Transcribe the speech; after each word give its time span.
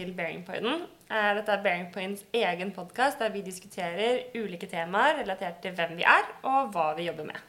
til 0.00 0.12
Bearingpointen. 0.16 0.86
Eh, 1.10 1.30
Dette 1.36 1.54
er 1.54 1.64
Bearingpoints 1.64 2.24
egen 2.36 2.72
podkast 2.76 3.20
der 3.20 3.32
vi 3.34 3.42
diskuterer 3.44 4.22
ulike 4.38 4.68
temaer 4.70 5.20
relatert 5.20 5.60
til 5.64 5.74
hvem 5.76 5.96
vi 5.98 6.06
er, 6.08 6.30
og 6.46 6.70
hva 6.74 6.92
vi 6.96 7.08
jobber 7.08 7.28
med. 7.28 7.42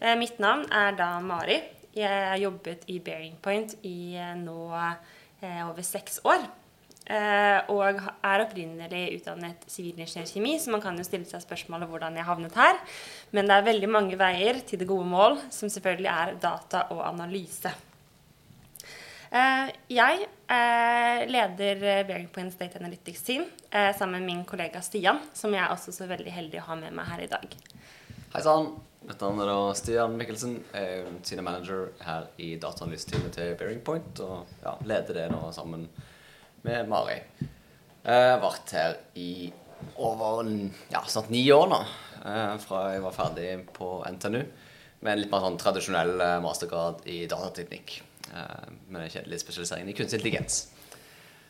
Eh, 0.00 0.16
Mitt 0.18 0.40
navn 0.42 0.66
er 0.72 0.96
da 0.98 1.14
Mari. 1.22 1.60
Jeg 1.94 2.08
har 2.08 2.40
jobbet 2.40 2.88
i 2.88 2.98
Bearingpoint 3.04 3.76
i 3.86 4.16
eh, 4.16 4.34
nå 4.40 4.58
over 5.42 5.82
seks 5.82 6.20
år. 6.24 6.44
Og 7.74 7.98
er 7.98 8.42
opprinnelig 8.44 9.00
utdannet 9.16 9.64
sivilingeniørkjemi, 9.66 10.52
så 10.62 10.70
man 10.70 10.84
kan 10.84 10.94
jo 10.96 11.02
stille 11.04 11.26
seg 11.26 11.42
spørsmålet 11.42 11.90
hvordan 11.90 12.14
jeg 12.14 12.28
havnet 12.28 12.54
her. 12.54 12.78
Men 13.34 13.50
det 13.50 13.56
er 13.56 13.66
veldig 13.66 13.90
mange 13.90 14.18
veier 14.20 14.62
til 14.62 14.78
det 14.78 14.86
gode 14.86 15.10
mål, 15.10 15.40
som 15.50 15.68
selvfølgelig 15.68 16.12
er 16.14 16.36
data 16.46 16.86
og 16.94 17.02
analyse. 17.08 17.74
Eh, 19.32 19.68
Jeg 19.88 20.26
eh, 20.52 21.22
leder 21.30 21.78
Bearingpoint 21.80 22.06
Bearing 22.08 22.28
Points 22.34 22.56
Data 22.60 22.78
Analytics 22.82 23.22
Team 23.24 23.46
eh, 23.70 23.92
sammen 23.96 24.20
med 24.20 24.26
min 24.28 24.42
kollega 24.44 24.82
Stian, 24.84 25.22
som 25.32 25.54
jeg 25.54 25.62
er 25.64 25.72
også 25.72 25.92
så 25.96 26.08
veldig 26.10 26.32
heldig 26.34 26.60
å 26.60 26.66
ha 26.68 26.76
med 26.76 26.92
meg 26.96 27.08
her 27.08 27.22
i 27.24 27.30
dag. 27.32 27.54
Hei 28.34 28.42
sann. 28.44 28.74
Navn 29.02 29.40
er 29.42 29.48
da 29.50 29.56
Stian 29.74 30.12
Mikkelsen. 30.20 30.58
Jeg 30.76 30.98
er 31.00 31.08
senior 31.26 31.46
manager 31.48 31.80
her 32.06 32.28
i 32.38 32.52
dataanalyseteamet 32.62 33.32
til 33.34 33.56
Bearing 33.58 33.80
Point. 33.84 34.20
Og 34.22 34.52
ja, 34.62 34.76
leder 34.86 35.16
det 35.16 35.24
nå 35.32 35.40
sammen 35.56 35.88
med 36.62 36.92
Mari. 36.92 37.16
Jeg 38.04 38.28
har 38.28 38.38
vært 38.44 38.76
her 38.76 38.94
i 39.18 39.50
over 39.98 40.44
ja, 40.92 41.00
snart 41.10 41.32
ni 41.34 41.42
år 41.50 41.66
nå. 41.72 41.80
eh, 42.22 42.54
Fra 42.62 42.84
jeg 42.92 43.02
var 43.02 43.16
ferdig 43.16 43.48
på 43.74 43.94
NTNU 44.06 44.42
med 45.02 45.16
en 45.16 45.18
litt 45.24 45.32
mer 45.32 45.42
sånn 45.42 45.58
tradisjonell 45.58 46.14
eh, 46.20 46.38
mastergrad 46.44 47.02
i 47.10 47.24
datateknikk. 47.30 47.96
Eh, 48.32 48.70
Med 48.88 49.02
en 49.02 49.10
kjedelig 49.10 49.40
spesialisering 49.44 49.88
i 49.88 49.96
kunstig 49.96 50.20
intelligens. 50.20 50.64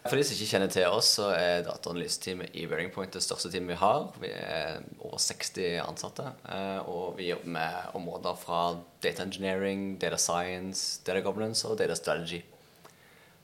For 0.02 0.19
de 0.19 0.25
som 0.27 0.34
ikke 0.34 0.50
kjenner 0.50 0.70
til 0.72 0.91
oss, 0.91 1.12
så 1.14 1.28
er 1.36 1.61
dataanalyseteamet 1.62 2.56
i 2.58 2.64
Wearing 2.66 2.89
Point 2.91 3.14
det 3.14 3.22
største 3.22 3.52
teamet 3.52 3.77
vi 3.77 3.78
har. 3.78 4.08
Vi 4.19 4.30
er 4.34 4.80
over 4.98 5.20
60 5.22 5.77
ansatte, 5.84 6.24
eh, 6.50 6.80
og 6.91 7.20
vi 7.20 7.28
jobber 7.28 7.52
med 7.55 7.94
områder 8.00 8.41
fra 8.41 8.62
data 9.05 9.22
engineering, 9.22 10.00
data 10.02 10.19
science, 10.19 10.98
data 11.06 11.22
governance 11.22 11.69
og 11.69 11.78
data 11.78 11.94
strategy. 11.94 12.42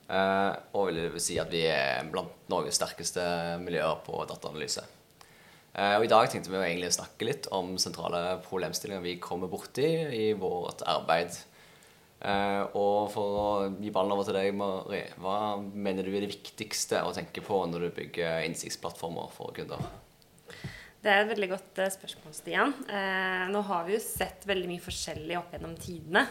Eh, 0.09 0.51
Og 0.73 0.89
vil 0.89 0.99
det 1.13 1.21
si 1.23 1.37
at 1.39 1.51
vi 1.51 1.63
er 1.69 2.03
blant 2.11 2.49
Norges 2.51 2.75
sterkeste 2.75 3.23
miljøer 3.63 4.03
på 4.03 4.25
dataanalyse. 4.27 4.83
Og 5.79 6.03
I 6.03 6.09
dag 6.09 6.27
tenkte 6.27 6.49
vi 6.49 6.57
å 6.57 6.91
snakke 6.91 7.27
litt 7.27 7.45
om 7.55 7.77
sentrale 7.77 8.41
problemstillinger 8.43 9.03
vi 9.03 9.19
kommer 9.21 9.47
borti 9.47 9.85
i 9.85 10.33
vårt 10.33 10.81
arbeid. 10.81 11.37
Eh, 12.19 12.63
og 12.75 13.07
for 13.13 13.37
å 13.39 13.47
gi 13.79 13.91
ballen 13.95 14.11
over 14.11 14.27
til 14.27 14.35
deg, 14.35 14.51
Mari, 14.59 15.05
hva 15.23 15.55
mener 15.59 16.03
du 16.03 16.11
er 16.11 16.25
det 16.25 16.33
viktigste 16.33 17.05
å 17.07 17.13
tenke 17.15 17.43
på 17.45 17.61
når 17.71 17.87
du 17.87 17.89
bygger 17.95 18.43
innsiktsplattformer 18.47 19.31
for 19.31 19.55
kunder? 19.55 19.85
Det 20.99 21.07
er 21.07 21.23
et 21.23 21.31
veldig 21.31 21.51
godt 21.53 21.79
eh, 21.79 21.93
spørsmål, 21.95 22.35
Stian. 22.35 22.75
Eh, 22.91 23.45
nå 23.53 23.63
har 23.69 23.87
vi 23.87 23.95
jo 23.95 24.03
sett 24.03 24.43
veldig 24.49 24.67
mye 24.67 24.83
forskjellig 24.83 25.39
opp 25.39 25.55
gjennom 25.55 25.77
tidene 25.79 26.25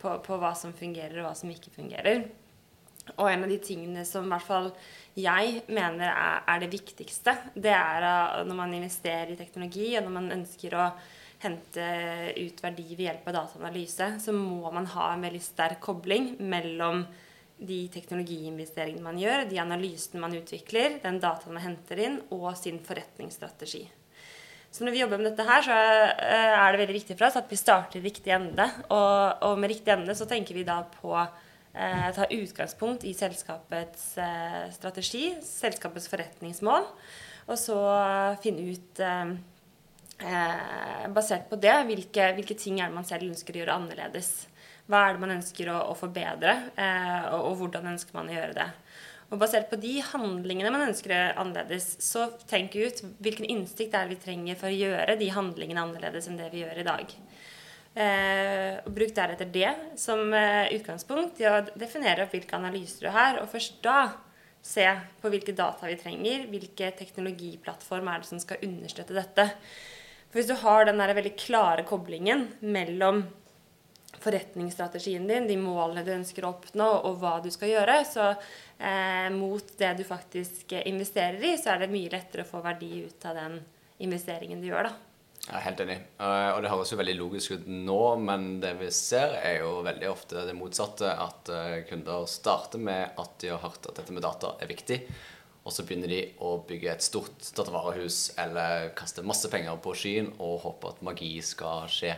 på, 0.00 0.18
på 0.26 0.40
hva 0.42 0.50
som 0.58 0.74
fungerer 0.74 1.20
og 1.20 1.28
hva 1.28 1.36
som 1.38 1.54
ikke 1.54 1.70
fungerer. 1.76 2.26
Og 3.14 3.28
en 3.28 3.44
av 3.44 3.50
de 3.52 3.60
tingene 3.62 4.02
som 4.08 4.26
i 4.26 4.32
hvert 4.32 4.46
fall 4.48 4.70
jeg 5.14 5.60
mener 5.68 6.08
er, 6.08 6.38
er 6.50 6.62
det 6.64 6.72
viktigste, 6.72 7.36
det 7.54 7.70
er 7.76 8.42
når 8.48 8.56
man 8.58 8.74
investerer 8.74 9.36
i 9.36 9.38
teknologi, 9.38 9.92
og 9.94 10.08
når 10.08 10.14
man 10.16 10.32
ønsker 10.40 10.74
å 10.74 10.88
hente 11.44 11.88
ut 12.38 12.62
verdi 12.64 12.88
ved 12.94 13.06
hjelp 13.08 13.28
av 13.30 13.38
dataanalyse, 13.38 14.08
så 14.24 14.34
må 14.36 14.72
man 14.74 14.88
ha 14.94 15.12
en 15.12 15.24
veldig 15.26 15.42
sterk 15.44 15.82
kobling 15.84 16.34
mellom 16.40 17.04
de 17.64 17.84
teknologiinvesteringene 17.94 19.04
man 19.04 19.18
gjør, 19.20 19.44
de 19.48 19.60
analysene 19.62 20.22
man 20.22 20.34
utvikler, 20.36 20.98
den 21.04 21.20
dataen 21.22 21.54
man 21.54 21.64
henter 21.64 22.00
inn, 22.02 22.18
og 22.34 22.50
sin 22.58 22.80
forretningsstrategi. 22.84 23.84
Så 24.74 24.82
når 24.82 24.96
vi 24.96 25.02
jobber 25.04 25.20
med 25.20 25.28
dette 25.30 25.46
her, 25.46 25.62
så 25.62 25.74
eh, 25.78 26.52
er 26.58 26.74
det 26.74 26.80
veldig 26.80 26.96
viktig 26.96 27.14
for 27.14 27.28
oss 27.28 27.38
at 27.38 27.50
vi 27.50 27.58
starter 27.60 28.00
i 28.00 28.08
riktig 28.08 28.32
ende. 28.34 28.66
Og, 28.88 29.44
og 29.46 29.60
med 29.62 29.70
riktig 29.70 29.92
ende 29.94 30.16
så 30.18 30.26
tenker 30.26 30.56
vi 30.58 30.66
da 30.66 30.80
på 30.96 31.12
eh, 31.14 32.08
ta 32.16 32.26
utgangspunkt 32.26 33.06
i 33.06 33.14
selskapets 33.14 34.16
eh, 34.18 34.64
strategi, 34.74 35.28
selskapets 35.46 36.10
forretningsmål, 36.10 36.88
og 37.44 37.60
så 37.60 37.78
finne 38.42 38.66
ut 38.74 39.04
eh, 39.04 39.36
eh, 40.18 41.06
basert 41.14 41.48
på 41.50 41.58
det 41.60 41.74
hvilke, 41.88 42.32
hvilke 42.36 42.56
ting 42.58 42.80
er 42.80 42.90
det 42.90 42.98
man 42.98 43.08
selv 43.08 43.30
ønsker 43.30 43.56
å 43.56 43.62
gjøre 43.62 43.78
annerledes. 43.78 44.32
Hva 44.90 45.06
er 45.06 45.16
det 45.16 45.24
man 45.24 45.34
ønsker 45.38 45.70
å, 45.72 45.80
å 45.90 45.96
forbedre, 45.96 46.54
eh, 46.76 47.26
og, 47.32 47.50
og 47.50 47.58
hvordan 47.62 47.92
ønsker 47.94 48.16
man 48.16 48.30
å 48.30 48.36
gjøre 48.36 48.56
det. 48.58 48.68
Og 49.32 49.40
basert 49.40 49.70
på 49.70 49.78
de 49.80 49.96
handlingene 50.04 50.70
man 50.70 50.84
ønsker 50.86 51.10
å 51.10 51.16
gjøre 51.16 51.38
annerledes, 51.42 51.88
så 52.04 52.28
tenk 52.50 52.76
ut 52.76 53.00
hvilken 53.24 53.48
innsikt 53.50 53.96
er 53.96 54.06
det 54.06 54.18
vi 54.18 54.24
trenger 54.26 54.58
for 54.60 54.70
å 54.70 54.76
gjøre 54.76 55.16
de 55.18 55.30
handlingene 55.32 55.86
annerledes 55.86 56.28
enn 56.28 56.38
det 56.38 56.50
vi 56.52 56.62
gjør 56.62 56.82
i 56.82 56.86
dag. 56.86 57.14
Eh, 57.94 58.74
og 58.82 58.90
Bruk 58.94 59.14
deretter 59.14 59.48
det 59.54 59.70
som 60.02 60.26
eh, 60.34 60.72
utgangspunkt 60.74 61.38
i 61.42 61.46
å 61.46 61.60
definere 61.78 62.26
opp 62.26 62.34
hvilke 62.34 62.58
analyser 62.58 63.06
du 63.06 63.10
har, 63.14 63.40
og 63.40 63.50
først 63.52 63.80
da 63.86 63.98
se 64.64 64.86
på 65.20 65.30
hvilke 65.32 65.54
data 65.56 65.88
vi 65.88 65.98
trenger, 66.00 66.46
hvilke 66.50 66.90
teknologiplattform 66.98 68.08
er 68.10 68.22
det 68.22 68.30
som 68.30 68.40
skal 68.42 68.64
understøtte 68.64 69.16
dette. 69.16 69.48
For 70.34 70.40
hvis 70.40 70.50
du 70.50 70.56
har 70.64 70.88
den 70.88 70.98
der 70.98 71.12
veldig 71.14 71.30
klare 71.38 71.84
koblingen 71.86 72.48
mellom 72.58 73.20
forretningsstrategien 74.18 75.28
din, 75.30 75.46
de 75.46 75.54
målene 75.60 76.02
du 76.02 76.10
ønsker 76.10 76.42
å 76.42 76.50
oppnå, 76.56 76.88
og 77.06 77.20
hva 77.20 77.36
du 77.44 77.52
skal 77.54 77.70
gjøre, 77.70 78.00
så 78.08 78.24
eh, 78.32 79.28
mot 79.30 79.68
det 79.78 79.92
du 80.00 80.02
faktisk 80.08 80.74
investerer 80.80 81.38
i, 81.38 81.52
så 81.54 81.76
er 81.76 81.84
det 81.84 81.92
mye 81.92 82.10
lettere 82.10 82.42
å 82.42 82.50
få 82.50 82.64
verdi 82.64 83.04
ut 83.04 83.26
av 83.30 83.38
den 83.38 83.60
investeringen 84.02 84.58
du 84.58 84.72
gjør, 84.72 84.88
da. 84.90 84.96
Jeg 85.44 85.54
er 85.54 85.64
helt 85.68 85.84
enig. 85.84 85.98
Eh, 86.18 86.48
Og 86.56 86.62
det 86.64 86.72
høres 86.72 86.90
jo 86.90 86.98
veldig 86.98 87.16
logisk 87.20 87.54
ut 87.54 87.70
nå, 87.70 88.00
men 88.26 88.48
det 88.64 88.72
vi 88.80 88.90
ser, 88.96 89.36
er 89.38 89.60
jo 89.60 89.84
veldig 89.86 90.10
ofte 90.10 90.42
det 90.48 90.56
motsatte. 90.58 91.14
At 91.14 91.54
eh, 91.54 91.76
kunder 91.86 92.26
starter 92.26 92.82
med 92.82 93.22
at 93.22 93.38
de 93.38 93.54
har 93.54 93.62
hørt 93.62 93.86
at 93.86 94.02
dette 94.02 94.18
med 94.18 94.26
data 94.26 94.56
er 94.58 94.74
viktig. 94.74 94.98
Og 95.64 95.72
så 95.72 95.84
begynner 95.86 96.10
de 96.12 96.20
å 96.44 96.58
bygge 96.68 96.92
et 96.92 97.04
stort 97.04 97.46
datavarehus 97.56 98.34
eller 98.40 98.90
kaste 98.98 99.24
masse 99.24 99.48
penger 99.52 99.78
på 99.80 99.94
skyen 99.96 100.28
og 100.36 100.60
håpe 100.66 100.92
at 100.92 101.04
magi 101.06 101.38
skal 101.44 101.88
skje. 101.88 102.12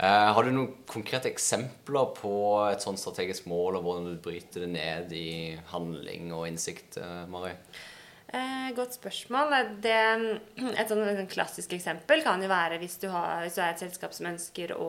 Eh, 0.00 0.28
har 0.32 0.46
du 0.46 0.52
noen 0.54 0.76
konkrete 0.88 1.28
eksempler 1.28 2.12
på 2.16 2.32
et 2.70 2.80
sånt 2.80 3.00
strategisk 3.02 3.48
mål, 3.50 3.76
og 3.76 3.84
hvordan 3.84 4.06
du 4.08 4.22
bryter 4.22 4.64
det 4.64 4.70
ned 4.72 5.10
i 5.12 5.30
handling 5.74 6.30
og 6.32 6.46
innsikt, 6.48 6.96
eh, 6.96 7.26
Mari? 7.28 7.52
Eh, 8.30 8.70
godt 8.78 8.96
spørsmål. 8.96 9.52
Det, 9.82 9.98
et 10.70 10.88
sånn, 10.88 11.26
klassisk 11.28 11.74
eksempel 11.76 12.22
kan 12.24 12.40
jo 12.40 12.48
være 12.48 12.78
hvis 12.80 12.96
du, 13.02 13.10
har, 13.12 13.42
hvis 13.44 13.58
du 13.58 13.64
er 13.64 13.74
et 13.74 13.82
selskap 13.82 14.14
som 14.16 14.30
ønsker 14.30 14.72
å, 14.78 14.88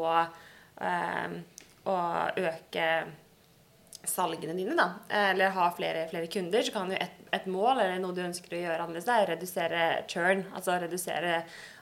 å 1.92 1.98
øke 2.46 2.88
salgene 4.08 4.56
dine, 4.58 4.76
da, 4.78 4.88
eller 5.32 5.54
ha 5.56 5.68
flere, 5.78 6.08
flere 6.10 6.28
kunder, 6.32 6.64
så 6.66 6.74
kan 6.74 6.90
jo 6.92 6.98
et, 6.98 7.20
et 7.32 7.46
mål 7.52 7.84
eller 7.84 8.00
noe 8.02 8.16
du 8.18 8.24
ønsker 8.24 8.56
å 8.58 8.64
gjøre 8.64 8.88
annerledes, 8.88 9.06
det 9.06 9.14
er 9.14 9.28
å 9.28 9.32
redusere 9.36 9.86
churn. 10.10 10.44
Altså 10.58 10.80
redusere 10.82 11.38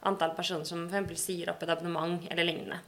antall 0.09 0.35
personer 0.37 0.67
som 0.67 0.85
f.eks. 0.91 1.23
sier 1.23 1.51
opp 1.53 1.63
et 1.63 1.71
abonnement 1.73 2.27
eller 2.29 2.47
lignende. 2.47 2.81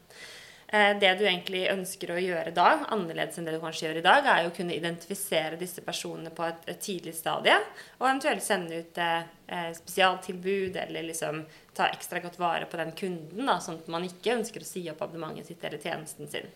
Eh, 0.71 0.97
Det 0.99 1.13
du 1.19 1.25
egentlig 1.25 1.65
ønsker 1.71 2.13
å 2.13 2.19
gjøre 2.21 2.53
da, 2.55 2.67
annerledes 2.95 3.37
enn 3.37 3.47
det 3.47 3.57
du 3.57 3.59
kanskje 3.63 3.89
gjør 3.89 3.97
i 3.99 4.03
dag, 4.05 4.27
er 4.31 4.43
jo 4.45 4.51
å 4.53 4.55
kunne 4.55 4.75
identifisere 4.75 5.59
disse 5.59 5.83
personene 5.83 6.31
på 6.31 6.45
et, 6.47 6.61
et 6.71 6.79
tidlig 6.79 7.15
stadie, 7.17 7.57
og 7.99 8.07
eventuelt 8.07 8.45
sende 8.45 8.79
ut 8.79 9.01
eh, 9.03 9.25
eh, 9.51 9.71
spesialtilbud 9.75 10.79
eller 10.85 11.09
liksom 11.09 11.43
ta 11.75 11.89
ekstra 11.91 12.23
godt 12.23 12.39
vare 12.39 12.71
på 12.71 12.79
den 12.79 12.95
kunden, 12.95 13.47
da, 13.47 13.59
sånn 13.59 13.81
at 13.83 13.91
man 13.91 14.07
ikke 14.07 14.37
ønsker 14.39 14.63
å 14.63 14.69
si 14.69 14.85
opp 14.91 15.03
abonnementet 15.03 15.51
sitt 15.51 15.67
eller 15.67 15.83
tjenesten 15.83 16.31
sin. 16.31 16.47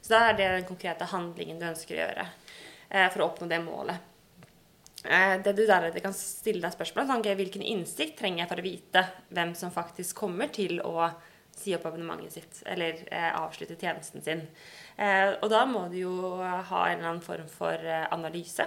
Så 0.00 0.14
da 0.14 0.20
er 0.28 0.38
det 0.38 0.52
den 0.56 0.68
konkrete 0.68 1.08
handlingen 1.12 1.60
du 1.60 1.66
ønsker 1.68 1.96
å 1.96 2.02
gjøre 2.04 2.28
eh, 2.88 3.08
for 3.12 3.22
å 3.22 3.30
oppnå 3.30 3.48
det 3.50 3.60
målet. 3.64 4.06
Eh, 5.04 5.36
Det 5.44 5.52
du 5.56 5.64
deretter 5.66 6.02
kan 6.04 6.16
stille 6.16 6.64
deg 6.64 6.74
spørsmål 6.76 7.08
om, 7.16 7.24
er 7.24 7.38
hvilken 7.38 7.62
innsikt 7.64 8.18
trenger 8.20 8.44
jeg 8.44 8.52
for 8.52 8.62
å 8.62 8.66
vite 8.66 9.04
hvem 9.28 9.54
som 9.56 9.72
faktisk 9.74 10.16
kommer 10.24 10.52
til 10.52 10.80
å 10.84 11.10
si 11.60 11.74
opp 11.76 11.86
abonnementet 11.88 12.32
sitt 12.32 12.60
eller 12.68 13.00
eh, 13.12 13.30
avslutte 13.36 13.76
tjenesten 13.76 14.22
sin. 14.24 14.44
Eh, 14.96 15.34
og 15.40 15.48
da 15.52 15.64
må 15.68 15.86
du 15.92 15.98
jo 16.02 16.14
ha 16.40 16.84
en 16.86 16.98
eller 16.98 17.10
annen 17.10 17.24
form 17.24 17.48
for 17.52 17.74
eh, 17.76 18.06
analyse 18.14 18.64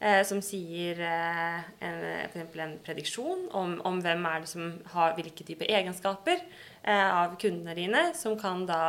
eh, 0.00 0.20
som 0.28 0.42
sier 0.44 1.00
eh, 1.00 1.70
en, 1.84 2.02
en 2.34 2.74
prediksjon 2.84 3.46
om, 3.56 3.78
om 3.88 4.02
hvem 4.04 4.26
er 4.28 4.44
det 4.44 4.50
som 4.52 4.74
har 4.92 5.16
hvilke 5.16 5.46
typer 5.46 5.70
egenskaper 5.78 6.44
av 6.88 7.34
kundene 7.40 7.74
dine, 7.76 8.02
som 8.16 8.36
kan 8.40 8.62
da 8.64 8.82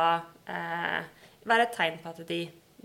være 1.48 1.68
et 1.68 1.76
tegn 1.76 2.00
på 2.02 2.12
at 2.12 2.22
de, 2.28 2.40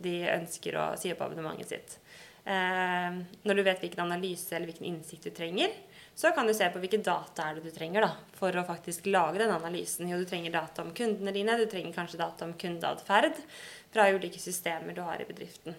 de 0.06 0.16
ønsker 0.36 0.78
å 0.80 0.88
si 1.00 1.12
opp 1.14 1.24
abonnementet 1.26 1.72
sitt. 1.72 1.98
Eh, 2.46 3.20
når 3.48 3.58
du 3.58 3.64
vet 3.66 3.82
hvilken 3.82 4.04
analyse 4.04 4.54
eller 4.54 4.70
hvilken 4.70 4.90
innsikt 4.92 5.26
du 5.26 5.34
trenger, 5.34 5.74
så 6.16 6.32
kan 6.32 6.48
du 6.48 6.54
se 6.56 6.68
på 6.72 6.80
hvilke 6.80 7.02
data 7.04 7.50
er 7.50 7.58
det 7.58 7.66
du 7.66 7.76
trenger 7.76 8.06
da, 8.06 8.12
for 8.38 8.56
å 8.56 8.68
faktisk 8.68 9.10
lage 9.10 9.42
den 9.42 9.52
analysen. 9.52 10.08
Jo, 10.12 10.22
du 10.22 10.30
trenger 10.30 10.54
data 10.54 10.86
om 10.86 10.94
kundene 10.96 11.34
dine, 11.36 11.58
du 11.60 11.66
trenger 11.72 11.98
kanskje 11.98 12.22
data 12.22 12.48
om 12.48 12.54
kundeatferd 12.60 13.42
fra 13.92 14.08
ulike 14.14 14.40
systemer 14.40 14.96
du 14.96 15.04
har 15.04 15.20
i 15.20 15.28
bedriften. 15.28 15.76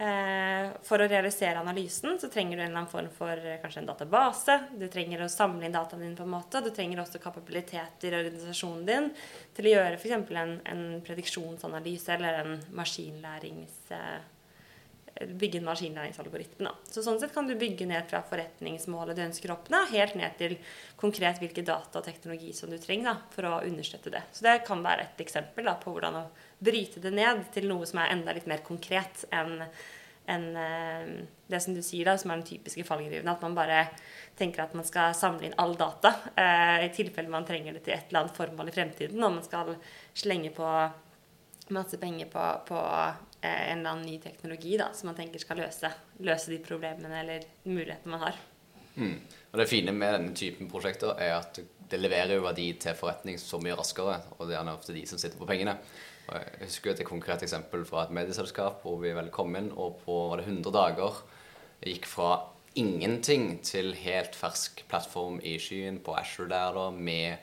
Eh, 0.00 0.70
for 0.88 1.02
å 1.02 1.06
realisere 1.10 1.60
analysen 1.60 2.14
så 2.20 2.30
trenger 2.32 2.56
du 2.56 2.62
en 2.62 2.70
eller 2.70 2.78
annen 2.78 2.88
form 2.88 3.10
for 3.12 3.36
eh, 3.36 3.58
kanskje 3.60 3.82
en 3.82 3.90
database. 3.90 4.56
Du 4.80 4.86
trenger 4.88 5.20
å 5.20 5.28
samle 5.28 5.68
inn 5.68 5.74
dataene 5.76 6.06
dine 6.06 6.16
på 6.16 6.24
en 6.24 6.32
måte. 6.32 6.62
Du 6.64 6.70
trenger 6.72 7.02
også 7.02 7.20
kapabiliteter 7.20 8.16
i 8.16 8.20
organisasjonen 8.22 8.86
din 8.88 9.10
til 9.56 9.68
å 9.68 9.74
gjøre 9.74 9.98
f.eks. 10.00 10.32
En, 10.40 10.54
en 10.72 10.84
prediksjonsanalyse 11.04 12.16
eller 12.16 12.40
en 12.44 12.60
maskinlærings... 12.80 13.80
Bygge 15.20 15.58
en 15.60 15.66
maskinlæringsalgoritme. 15.66 16.72
Så 16.88 17.02
sånn 17.04 17.18
sett 17.20 17.34
kan 17.34 17.48
du 17.48 17.52
bygge 17.58 17.88
ned 17.88 18.06
fra 18.08 18.22
forretningsmålet 18.26 19.18
du 19.18 19.24
ønsker 19.26 19.52
å 19.52 19.58
oppnå, 19.58 19.82
helt 19.92 20.16
ned 20.16 20.36
til 20.40 20.56
konkret 21.00 21.42
hvilke 21.42 21.64
data 21.66 22.00
og 22.00 22.06
teknologi 22.06 22.54
som 22.56 22.72
du 22.72 22.78
trenger 22.80 23.10
da, 23.10 23.16
for 23.34 23.48
å 23.50 23.54
understøtte 23.66 24.12
det. 24.14 24.22
Så 24.32 24.46
det 24.46 24.60
kan 24.68 24.84
være 24.84 25.08
et 25.08 25.24
eksempel 25.26 25.68
da, 25.68 25.76
på 25.80 25.92
hvordan 25.92 26.20
å 26.22 26.26
bryte 26.60 27.02
det 27.04 27.12
ned 27.16 27.46
til 27.54 27.68
noe 27.68 27.88
som 27.88 28.02
er 28.02 28.14
enda 28.14 28.36
litt 28.36 28.48
mer 28.50 28.64
konkret 28.66 29.26
enn 29.34 29.64
enn 30.30 30.56
eh, 30.56 31.12
det 31.50 31.60
som 31.60 31.74
du 31.74 31.82
sier, 31.82 32.06
da, 32.06 32.16
som 32.18 32.30
er 32.30 32.40
den 32.40 32.46
typiske 32.46 32.84
fallgruven. 32.86 33.28
At 33.32 33.42
man 33.42 33.56
bare 33.56 33.80
tenker 34.38 34.64
at 34.64 34.74
man 34.78 34.86
skal 34.86 35.14
samle 35.16 35.48
inn 35.48 35.56
all 35.60 35.74
data 35.78 36.12
eh, 36.38 36.86
i 36.86 36.90
tilfelle 36.94 37.32
man 37.32 37.46
trenger 37.48 37.76
det 37.76 37.84
til 37.86 37.96
et 37.96 38.10
eller 38.10 38.24
annet 38.24 38.38
formål 38.38 38.70
i 38.70 38.76
fremtiden. 38.76 39.24
Og 39.24 39.38
man 39.38 39.46
skal 39.46 39.74
slenge 40.14 40.52
på 40.54 40.68
masse 41.74 41.98
penger 42.02 42.30
på, 42.30 42.44
på 42.68 42.84
en 43.40 43.78
eller 43.78 43.90
annen 43.90 44.06
ny 44.06 44.18
teknologi 44.20 44.76
da, 44.76 44.90
som 44.94 45.10
man 45.10 45.18
tenker 45.18 45.42
skal 45.42 45.62
løse, 45.62 45.90
løse 46.24 46.52
de 46.52 46.60
problemene 46.64 47.22
eller 47.22 47.46
mulighetene 47.64 48.12
man 48.12 48.24
har. 48.28 48.40
Mm. 48.94 49.16
Og 49.50 49.58
Det 49.58 49.68
fine 49.70 49.94
med 49.96 50.14
denne 50.14 50.36
typen 50.36 50.68
prosjekter 50.70 51.16
er 51.18 51.38
at 51.38 51.60
det 51.90 51.98
leverer 51.98 52.36
jo 52.36 52.44
verdi 52.44 52.68
til 52.78 52.94
forretning 52.98 53.38
så 53.40 53.58
mye 53.62 53.74
raskere. 53.78 54.20
Og 54.38 54.48
det 54.48 54.58
er 54.58 54.70
ofte 54.70 54.94
de 54.94 55.06
som 55.08 55.18
sitter 55.18 55.40
på 55.40 55.48
pengene. 55.48 55.76
Og 56.28 56.36
jeg 56.36 56.68
husker 56.68 56.92
et 56.92 57.04
konkret 57.06 57.42
eksempel 57.42 57.82
fra 57.88 58.04
et 58.04 58.14
medieselskap 58.14 58.84
hvor 58.84 59.00
vi 59.02 59.14
vel 59.16 59.32
kom 59.34 59.56
inn, 59.58 59.72
og 59.72 60.02
på 60.04 60.18
var 60.30 60.42
det 60.42 60.46
100 60.46 60.74
dager 60.76 61.22
gikk 61.80 62.06
fra 62.06 62.34
ingenting 62.78 63.56
til 63.66 63.94
helt 63.98 64.36
fersk 64.38 64.84
plattform 64.90 65.40
i 65.42 65.56
skyen 65.58 65.98
på 66.04 66.14
Asher 66.14 66.46
der 66.50 66.76
da, 66.76 66.90
med 66.94 67.40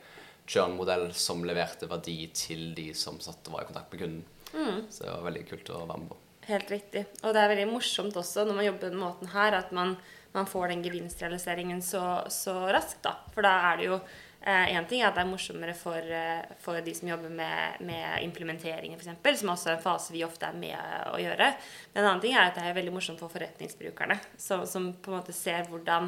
churn-modell 0.48 1.10
som 1.12 1.44
leverte 1.44 1.88
verdi 1.90 2.22
til 2.32 2.70
de 2.76 2.94
som 2.96 3.18
satt 3.20 3.50
og 3.50 3.58
var 3.58 3.66
i 3.66 3.68
kontakt 3.68 3.92
med 3.92 4.00
kunden. 4.00 4.24
Mm. 4.54 4.86
Så 4.90 5.04
det 5.04 5.10
var 5.10 5.26
veldig 5.28 5.44
kult 5.50 5.74
å 5.74 5.82
være 5.84 6.00
med 6.02 6.12
på. 6.12 6.22
Helt 6.48 6.70
riktig. 6.72 7.04
Og 7.22 7.34
det 7.36 7.42
er 7.42 7.50
veldig 7.52 7.66
morsomt 7.68 8.16
også 8.16 8.46
når 8.48 8.56
man 8.56 8.66
jobber 8.68 8.86
på 8.86 8.92
den 8.92 9.02
måten 9.02 9.32
her, 9.34 9.58
at 9.58 9.74
man, 9.76 9.98
man 10.32 10.48
får 10.48 10.72
den 10.72 10.86
gevinstrealiseringen 10.86 11.82
så, 11.84 12.04
så, 12.32 12.54
raskt. 12.72 13.02
da. 13.04 13.18
For 13.34 13.44
da 13.44 13.58
er 13.72 13.82
det 13.82 13.92
jo 13.92 14.00
Én 14.48 14.78
eh, 14.78 14.84
ting 14.86 15.00
er 15.02 15.08
at 15.08 15.16
det 15.16 15.24
er 15.24 15.28
morsommere 15.28 15.72
for, 15.74 15.98
eh, 15.98 16.52
for 16.62 16.78
de 16.80 16.92
som 16.94 17.08
jobber 17.10 17.28
med, 17.28 17.80
med 17.84 18.22
implementering, 18.22 18.94
f.eks., 18.94 19.40
som 19.40 19.50
også 19.50 19.72
er 19.72 19.74
en 19.74 19.82
fase 19.82 20.14
vi 20.14 20.22
ofte 20.24 20.46
er 20.46 20.54
med 20.56 20.78
å 21.10 21.18
gjøre. 21.18 21.48
Men 21.90 22.00
en 22.00 22.06
annen 22.12 22.22
ting 22.22 22.36
er 22.36 22.46
at 22.46 22.54
det 22.56 22.62
er 22.64 22.76
veldig 22.78 22.94
morsomt 22.94 23.18
for 23.18 23.34
forretningsbrukerne, 23.34 24.14
som, 24.38 24.62
som 24.70 24.92
på 24.94 25.10
en 25.10 25.18
måte 25.18 25.34
ser 25.36 25.66
hvordan 25.68 26.06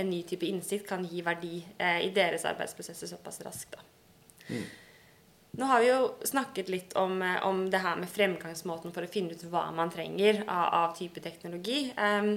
en 0.00 0.10
ny 0.10 0.22
type 0.26 0.48
innsikt 0.48 0.88
kan 0.88 1.04
gi 1.06 1.20
verdi 1.22 1.60
eh, 1.76 2.00
i 2.08 2.10
deres 2.16 2.48
arbeidsprosesser 2.48 3.12
såpass 3.12 3.44
raskt. 3.44 3.76
da. 3.76 3.86
Mm. 4.48 4.66
Nå 5.56 5.64
har 5.64 5.80
vi 5.80 5.88
jo 5.88 6.00
snakket 6.28 6.68
litt 6.68 6.96
om, 7.00 7.22
eh, 7.22 7.40
om, 7.46 7.64
det 7.70 7.80
her 7.80 7.96
med 7.96 8.10
fremgangsmåten 8.12 8.92
for 8.92 9.06
å 9.06 9.10
finne 9.10 9.32
ut 9.32 9.44
hva 9.48 9.70
man 9.72 9.92
trenger 9.92 10.42
av, 10.44 10.66
av 10.80 10.96
type 10.98 11.22
teknologi. 11.24 11.86
Um, 11.96 12.34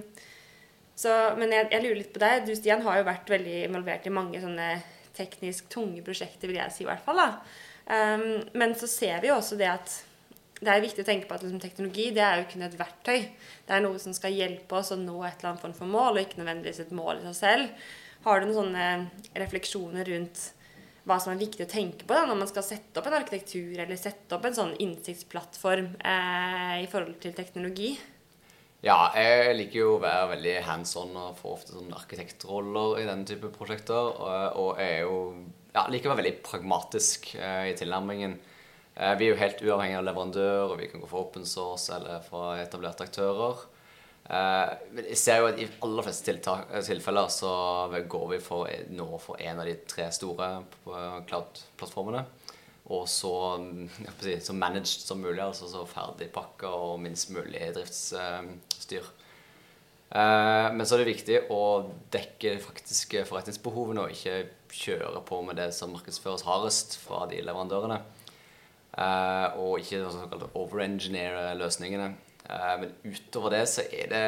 så, 0.95 1.11
men 1.39 1.51
jeg, 1.51 1.67
jeg, 1.73 1.83
lurer 1.83 1.99
litt 1.99 2.13
på 2.15 2.21
deg. 2.23 2.45
Du 2.47 2.53
Stian 2.55 2.83
har 2.85 2.99
jo 2.99 3.07
vært 3.07 3.31
veldig 3.31 3.57
involvert 3.65 4.07
i 4.07 4.13
mange 4.15 4.39
sånne 4.39 4.69
teknisk 5.15 5.67
tunge 5.71 6.03
prosjekter, 6.05 6.47
vil 6.47 6.61
jeg 6.61 6.75
si 6.75 6.85
i 6.85 6.87
hvert 6.87 7.03
fall. 7.03 7.19
Um, 7.89 8.45
men 8.59 8.75
så 8.79 8.87
ser 8.87 9.19
vi 9.19 9.31
jo 9.31 9.39
også 9.39 9.59
det 9.59 9.67
at 9.71 9.97
det 10.59 10.71
er 10.71 10.83
viktig 10.83 11.03
å 11.03 11.07
tenke 11.07 11.27
på 11.27 11.35
at 11.35 11.43
liksom, 11.43 11.59
teknologi 11.63 12.09
det 12.15 12.23
er 12.23 12.41
jo 12.41 12.47
kun 12.51 12.63
et 12.67 12.77
verktøy. 12.79 13.19
Det 13.67 13.75
er 13.75 13.83
noe 13.83 13.99
som 13.99 14.15
skal 14.15 14.35
hjelpe 14.35 14.79
oss 14.79 14.93
å 14.95 14.99
nå 14.99 15.17
et 15.23 15.39
eller 15.39 15.53
annet 15.53 15.63
form 15.63 15.75
for 15.75 15.91
mål, 15.91 16.13
og 16.13 16.23
ikke 16.23 16.39
nødvendigvis 16.39 16.81
et 16.83 16.95
mål 16.95 17.19
i 17.19 17.27
seg 17.29 17.37
selv. 17.39 17.91
Har 18.25 18.39
du 18.39 18.49
noen 18.49 18.57
sånne 18.57 18.87
refleksjoner 19.39 20.07
rundt 20.11 20.41
hva 21.07 21.17
som 21.21 21.33
er 21.33 21.41
viktig 21.41 21.65
å 21.65 21.71
tenke 21.71 22.07
på 22.07 22.15
da, 22.15 22.25
når 22.27 22.41
man 22.41 22.49
skal 22.49 22.65
sette 22.65 22.99
opp 22.99 23.07
en 23.09 23.17
arkitektur 23.19 23.79
eller 23.79 23.99
sette 23.99 24.35
opp 24.35 24.47
en 24.47 24.57
sånn 24.57 24.73
innsiktsplattform 24.83 25.93
eh, 25.99 26.75
i 26.83 26.89
forhold 26.91 27.19
til 27.23 27.35
teknologi? 27.37 27.93
Ja, 28.79 29.09
jeg 29.11 29.57
liker 29.57 29.81
jo 29.81 29.87
å 29.97 30.03
være 30.03 30.35
veldig 30.37 30.53
hands 30.63 30.93
on 30.99 31.15
og 31.19 31.39
få 31.39 31.55
ofte 31.57 31.73
sånn 31.75 31.91
arkitektroller 31.91 33.01
i 33.01 33.07
denne 33.09 33.27
type 33.27 33.49
prosjekter. 33.51 34.13
Og, 34.13 34.59
og 34.61 34.79
er 34.79 35.01
jo 35.03 35.17
ja, 35.73 35.83
liker 35.91 36.07
å 36.07 36.13
være 36.13 36.23
veldig 36.23 36.37
pragmatisk 36.47 37.33
eh, 37.35 37.73
i 37.73 37.75
tilnærmingen. 37.79 38.37
Eh, 38.95 39.15
vi 39.19 39.27
er 39.27 39.33
jo 39.33 39.41
helt 39.41 39.65
uavhengig 39.65 39.99
av 39.99 40.07
leverandør, 40.07 40.63
og 40.69 40.79
vi 40.79 40.87
kan 40.91 41.03
gå 41.03 41.09
for 41.11 41.27
open 41.27 41.47
source 41.47 41.91
eller 41.95 42.23
fra 42.23 42.53
etablerte 42.63 43.07
aktører. 43.07 43.67
Eh, 44.29 44.73
men 44.93 45.07
jeg 45.09 45.17
ser 45.17 45.39
jo 45.41 45.47
at 45.49 45.57
i 45.57 45.65
aller 45.85 46.05
fleste 46.05 46.27
tiltak, 46.27 46.67
eh, 46.69 46.83
tilfeller 46.85 47.31
så 47.33 47.51
går 48.11 48.27
vi 48.35 48.37
for, 48.45 48.69
nå 48.93 49.07
for 49.21 49.41
en 49.41 49.61
av 49.61 49.65
de 49.65 49.73
tre 49.89 50.05
store 50.13 50.51
cloud-plattformene. 51.29 52.25
Og 52.93 53.07
så, 53.09 53.33
si, 54.21 54.35
så 54.41 54.53
managed 54.57 55.01
som 55.05 55.21
mulig, 55.21 55.41
altså 55.43 55.69
så 55.69 55.81
ferdigpakka 55.89 56.69
og 56.69 57.01
minst 57.01 57.33
mulig 57.33 57.71
driftsstyr. 57.73 59.09
Eh, 60.09 60.69
men 60.73 60.85
så 60.85 60.95
er 60.95 61.03
det 61.03 61.11
viktig 61.11 61.41
å 61.53 61.63
dekke 62.13 62.53
de 62.53 62.63
faktiske 62.63 63.25
forretningsbehovene 63.29 64.05
og 64.05 64.13
ikke 64.13 64.43
kjøre 64.73 65.25
på 65.25 65.41
med 65.45 65.57
det 65.57 65.71
som 65.73 65.93
markedsføres 65.93 66.45
hardest 66.45 66.99
fra 67.01 67.25
de 67.29 67.41
leverandørene. 67.41 68.01
Og 69.61 69.79
ikke 69.79 70.01
overengineere 70.57 71.53
løsningene. 71.55 72.09
Eh, 72.49 72.75
men 72.81 72.93
utover 73.05 73.53
det 73.53 73.65
så 73.69 73.83
er 73.93 74.09
det 74.09 74.23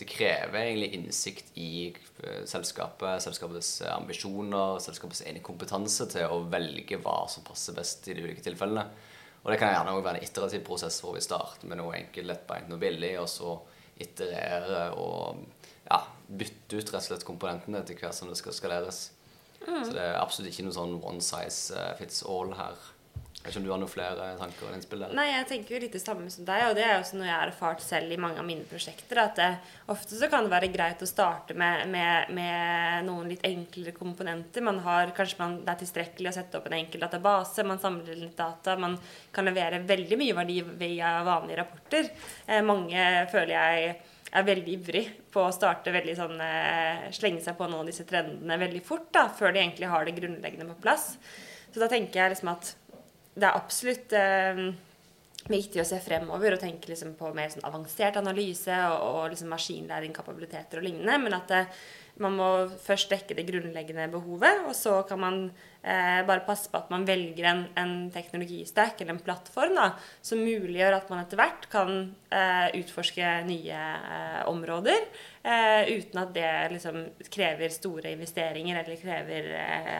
Det 0.00 0.08
krever 0.08 0.58
egentlig 0.60 0.90
innsikt 0.98 1.54
i 1.56 1.88
eh, 1.88 2.42
selskapet, 2.48 3.22
selskapets 3.24 3.70
ambisjoner, 3.94 4.76
selskapets 4.84 5.24
egen 5.24 5.44
kompetanse 5.44 6.08
til 6.12 6.28
å 6.28 6.42
velge 6.52 7.00
hva 7.00 7.22
som 7.32 7.46
passer 7.46 7.76
best 7.76 8.08
i 8.08 8.18
de 8.18 8.26
ulike 8.26 8.44
tilfellene. 8.44 8.84
Og 9.42 9.50
det 9.50 9.58
kan 9.58 9.72
gjerne 9.72 9.94
også 9.96 10.06
være 10.06 10.20
en 10.20 10.28
iterativ 10.28 10.66
prosess 10.66 11.00
hvor 11.02 11.16
vi 11.16 11.24
starter 11.24 11.66
med 11.70 11.80
noe 11.80 11.96
enkelt, 11.98 12.28
lettbeint, 12.28 12.68
noe 12.70 12.82
billig, 12.82 13.16
og 13.18 13.26
så 13.30 13.56
iterere 14.02 14.84
og 14.98 15.42
ja, 15.88 15.98
bytte 16.28 16.78
ut 16.78 16.92
rett 16.92 17.02
og 17.02 17.08
slett 17.08 17.26
komponentene 17.26 17.82
etter 17.82 17.98
hvert 17.98 18.16
som 18.16 18.30
det 18.30 18.38
skal 18.38 18.54
skaleres. 18.56 19.04
Mm. 19.66 19.82
Så 19.84 19.90
det 19.94 20.02
er 20.04 20.18
absolutt 20.20 20.52
ikke 20.52 20.66
noe 20.66 20.76
sånn 20.76 20.98
one 21.00 21.22
size 21.24 21.74
eh, 21.78 21.94
fits 21.98 22.22
all 22.28 22.54
her. 22.58 22.86
Jeg 23.42 23.50
ikke 23.50 23.58
om 23.58 23.64
du 23.66 23.70
har 23.72 23.80
noen 23.82 23.90
flere 23.90 24.26
tanker 24.38 24.68
og 24.68 24.74
innspill 24.76 25.00
Nei, 25.18 25.24
jeg 25.32 25.46
tenker 25.50 25.74
jo 25.74 25.78
litt 25.82 25.94
det 25.96 26.00
samme 26.02 26.28
som 26.30 26.44
deg, 26.46 26.60
og 26.68 26.76
det 26.78 26.84
er 26.86 26.92
jo 26.92 27.00
også 27.02 27.16
noe 27.18 27.26
jeg 27.26 27.34
har 27.34 27.50
erfart 27.50 27.80
selv 27.82 28.14
i 28.14 28.18
mange 28.22 28.38
av 28.38 28.46
mine 28.46 28.62
prosjekter. 28.70 29.18
At 29.18 29.40
det, 29.40 29.48
ofte 29.90 30.14
så 30.14 30.28
kan 30.30 30.46
det 30.46 30.52
være 30.52 30.68
greit 30.70 31.02
å 31.02 31.08
starte 31.10 31.56
med, 31.58 31.88
med, 31.90 32.30
med 32.38 33.08
noen 33.08 33.32
litt 33.32 33.42
enklere 33.48 33.96
komponenter. 33.96 34.62
Man 34.62 34.78
har, 34.84 35.10
kanskje 35.16 35.40
man, 35.40 35.56
det 35.66 35.74
er 35.74 35.80
tilstrekkelig 35.80 36.30
å 36.30 36.34
sette 36.36 36.60
opp 36.60 36.68
en 36.70 36.76
enkel 36.78 37.02
database, 37.02 37.64
man 37.66 37.82
samler 37.82 38.20
litt 38.20 38.38
data. 38.38 38.76
Man 38.78 38.94
kan 39.34 39.50
levere 39.50 39.82
veldig 39.90 40.18
mye 40.20 40.36
verdi 40.38 40.60
via 40.84 41.10
vanlige 41.26 41.64
rapporter. 41.64 42.12
Eh, 42.46 42.62
mange 42.62 43.08
føler 43.32 43.56
jeg 43.56 43.96
er 44.32 44.46
veldig 44.46 44.76
ivrig 44.76 45.02
på 45.34 45.42
å 45.42 45.54
starte 45.54 45.92
veldig 45.92 46.14
sånn 46.16 46.38
eh, 46.40 47.08
Slenge 47.12 47.42
seg 47.42 47.58
på 47.58 47.66
noen 47.66 47.82
av 47.82 47.90
disse 47.90 48.06
trendene 48.06 48.60
veldig 48.62 48.84
fort, 48.86 49.10
da, 49.10 49.26
før 49.34 49.50
de 49.50 49.64
egentlig 49.64 49.90
har 49.90 50.06
det 50.06 50.14
grunnleggende 50.20 50.70
på 50.70 50.78
plass. 50.86 51.16
Så 51.72 51.82
da 51.82 51.90
tenker 51.90 52.22
jeg 52.22 52.34
liksom 52.36 52.52
at 52.52 52.74
det 53.34 53.48
er 53.48 53.56
absolutt 53.56 54.12
eh, 54.16 54.66
viktig 55.48 55.82
å 55.82 55.86
se 55.88 55.98
fremover 56.02 56.54
og 56.54 56.62
tenke 56.62 56.92
liksom 56.92 57.16
på 57.18 57.32
mer 57.34 57.50
sånn 57.52 57.66
avansert 57.66 58.20
analyse 58.20 58.76
og, 58.92 59.02
og 59.08 59.32
liksom 59.32 59.50
maskinlæring, 59.52 60.14
kapabiliteter 60.14 60.80
og 60.80 60.86
lignende. 60.86 61.18
Men 61.24 61.36
at 61.38 61.54
eh, 61.56 61.82
man 62.20 62.34
må 62.36 62.48
først 62.84 63.08
dekke 63.12 63.34
det 63.38 63.46
grunnleggende 63.48 64.04
behovet, 64.12 64.66
og 64.68 64.74
så 64.76 64.98
kan 65.08 65.20
man 65.22 65.38
eh, 65.80 66.20
bare 66.28 66.44
passe 66.44 66.68
på 66.70 66.76
at 66.76 66.92
man 66.92 67.06
velger 67.08 67.48
en, 67.48 67.62
en 67.80 67.94
teknologistack 68.12 69.00
eller 69.00 69.16
en 69.16 69.24
plattform 69.24 69.74
da, 69.78 69.88
som 70.20 70.42
muliggjør 70.44 70.98
at 70.98 71.08
man 71.12 71.22
etter 71.24 71.40
hvert 71.40 71.66
kan 71.72 71.96
eh, 72.28 72.68
utforske 72.82 73.32
nye 73.48 73.80
eh, 73.80 74.38
områder 74.52 75.00
eh, 75.00 75.88
uten 75.96 76.22
at 76.22 76.36
det 76.36 76.52
liksom 76.76 77.02
krever 77.32 77.72
store 77.72 78.12
investeringer 78.12 78.82
eller 78.82 79.00
krever 79.00 79.52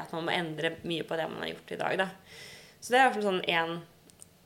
at 0.02 0.12
man 0.12 0.28
må 0.28 0.36
endre 0.36 0.76
mye 0.84 1.08
på 1.08 1.16
det 1.16 1.30
man 1.32 1.46
har 1.46 1.54
gjort 1.54 1.72
i 1.72 1.84
dag. 1.86 2.02
Da. 2.04 2.10
Så 2.82 2.90
det 2.90 2.98
er 2.98 3.04
i 3.04 3.06
hvert 3.06 3.18
fall 3.20 3.28
sånn 3.28 3.44
en, 3.52 3.76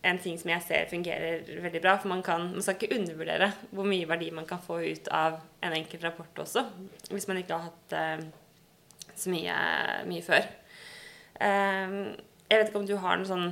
en, 0.04 0.18
ting 0.20 0.36
som 0.36 0.50
jeg 0.52 0.64
ser 0.66 0.90
fungerer 0.90 1.46
veldig 1.64 1.80
bra. 1.80 1.94
For 2.02 2.12
man, 2.12 2.22
kan, 2.24 2.50
man 2.52 2.64
skal 2.64 2.76
ikke 2.76 2.98
undervurdere 2.98 3.48
hvor 3.70 3.88
mye 3.88 4.08
verdi 4.08 4.28
man 4.36 4.48
kan 4.48 4.60
få 4.62 4.82
ut 4.84 5.08
av 5.08 5.40
en 5.64 5.76
enkelt 5.78 6.04
rapport 6.04 6.44
også. 6.44 6.66
Hvis 7.08 7.28
man 7.30 7.40
ikke 7.40 7.56
har 7.56 7.70
hatt 7.70 7.96
uh, 7.96 9.08
så 9.16 9.32
mye, 9.32 9.56
mye 10.10 10.26
før. 10.26 10.44
Uh, 11.40 12.12
jeg 12.46 12.60
vet 12.60 12.68
ikke 12.68 12.84
om 12.84 12.88
du 12.88 12.98
har 13.00 13.16
noe 13.18 13.28
sånn 13.28 13.50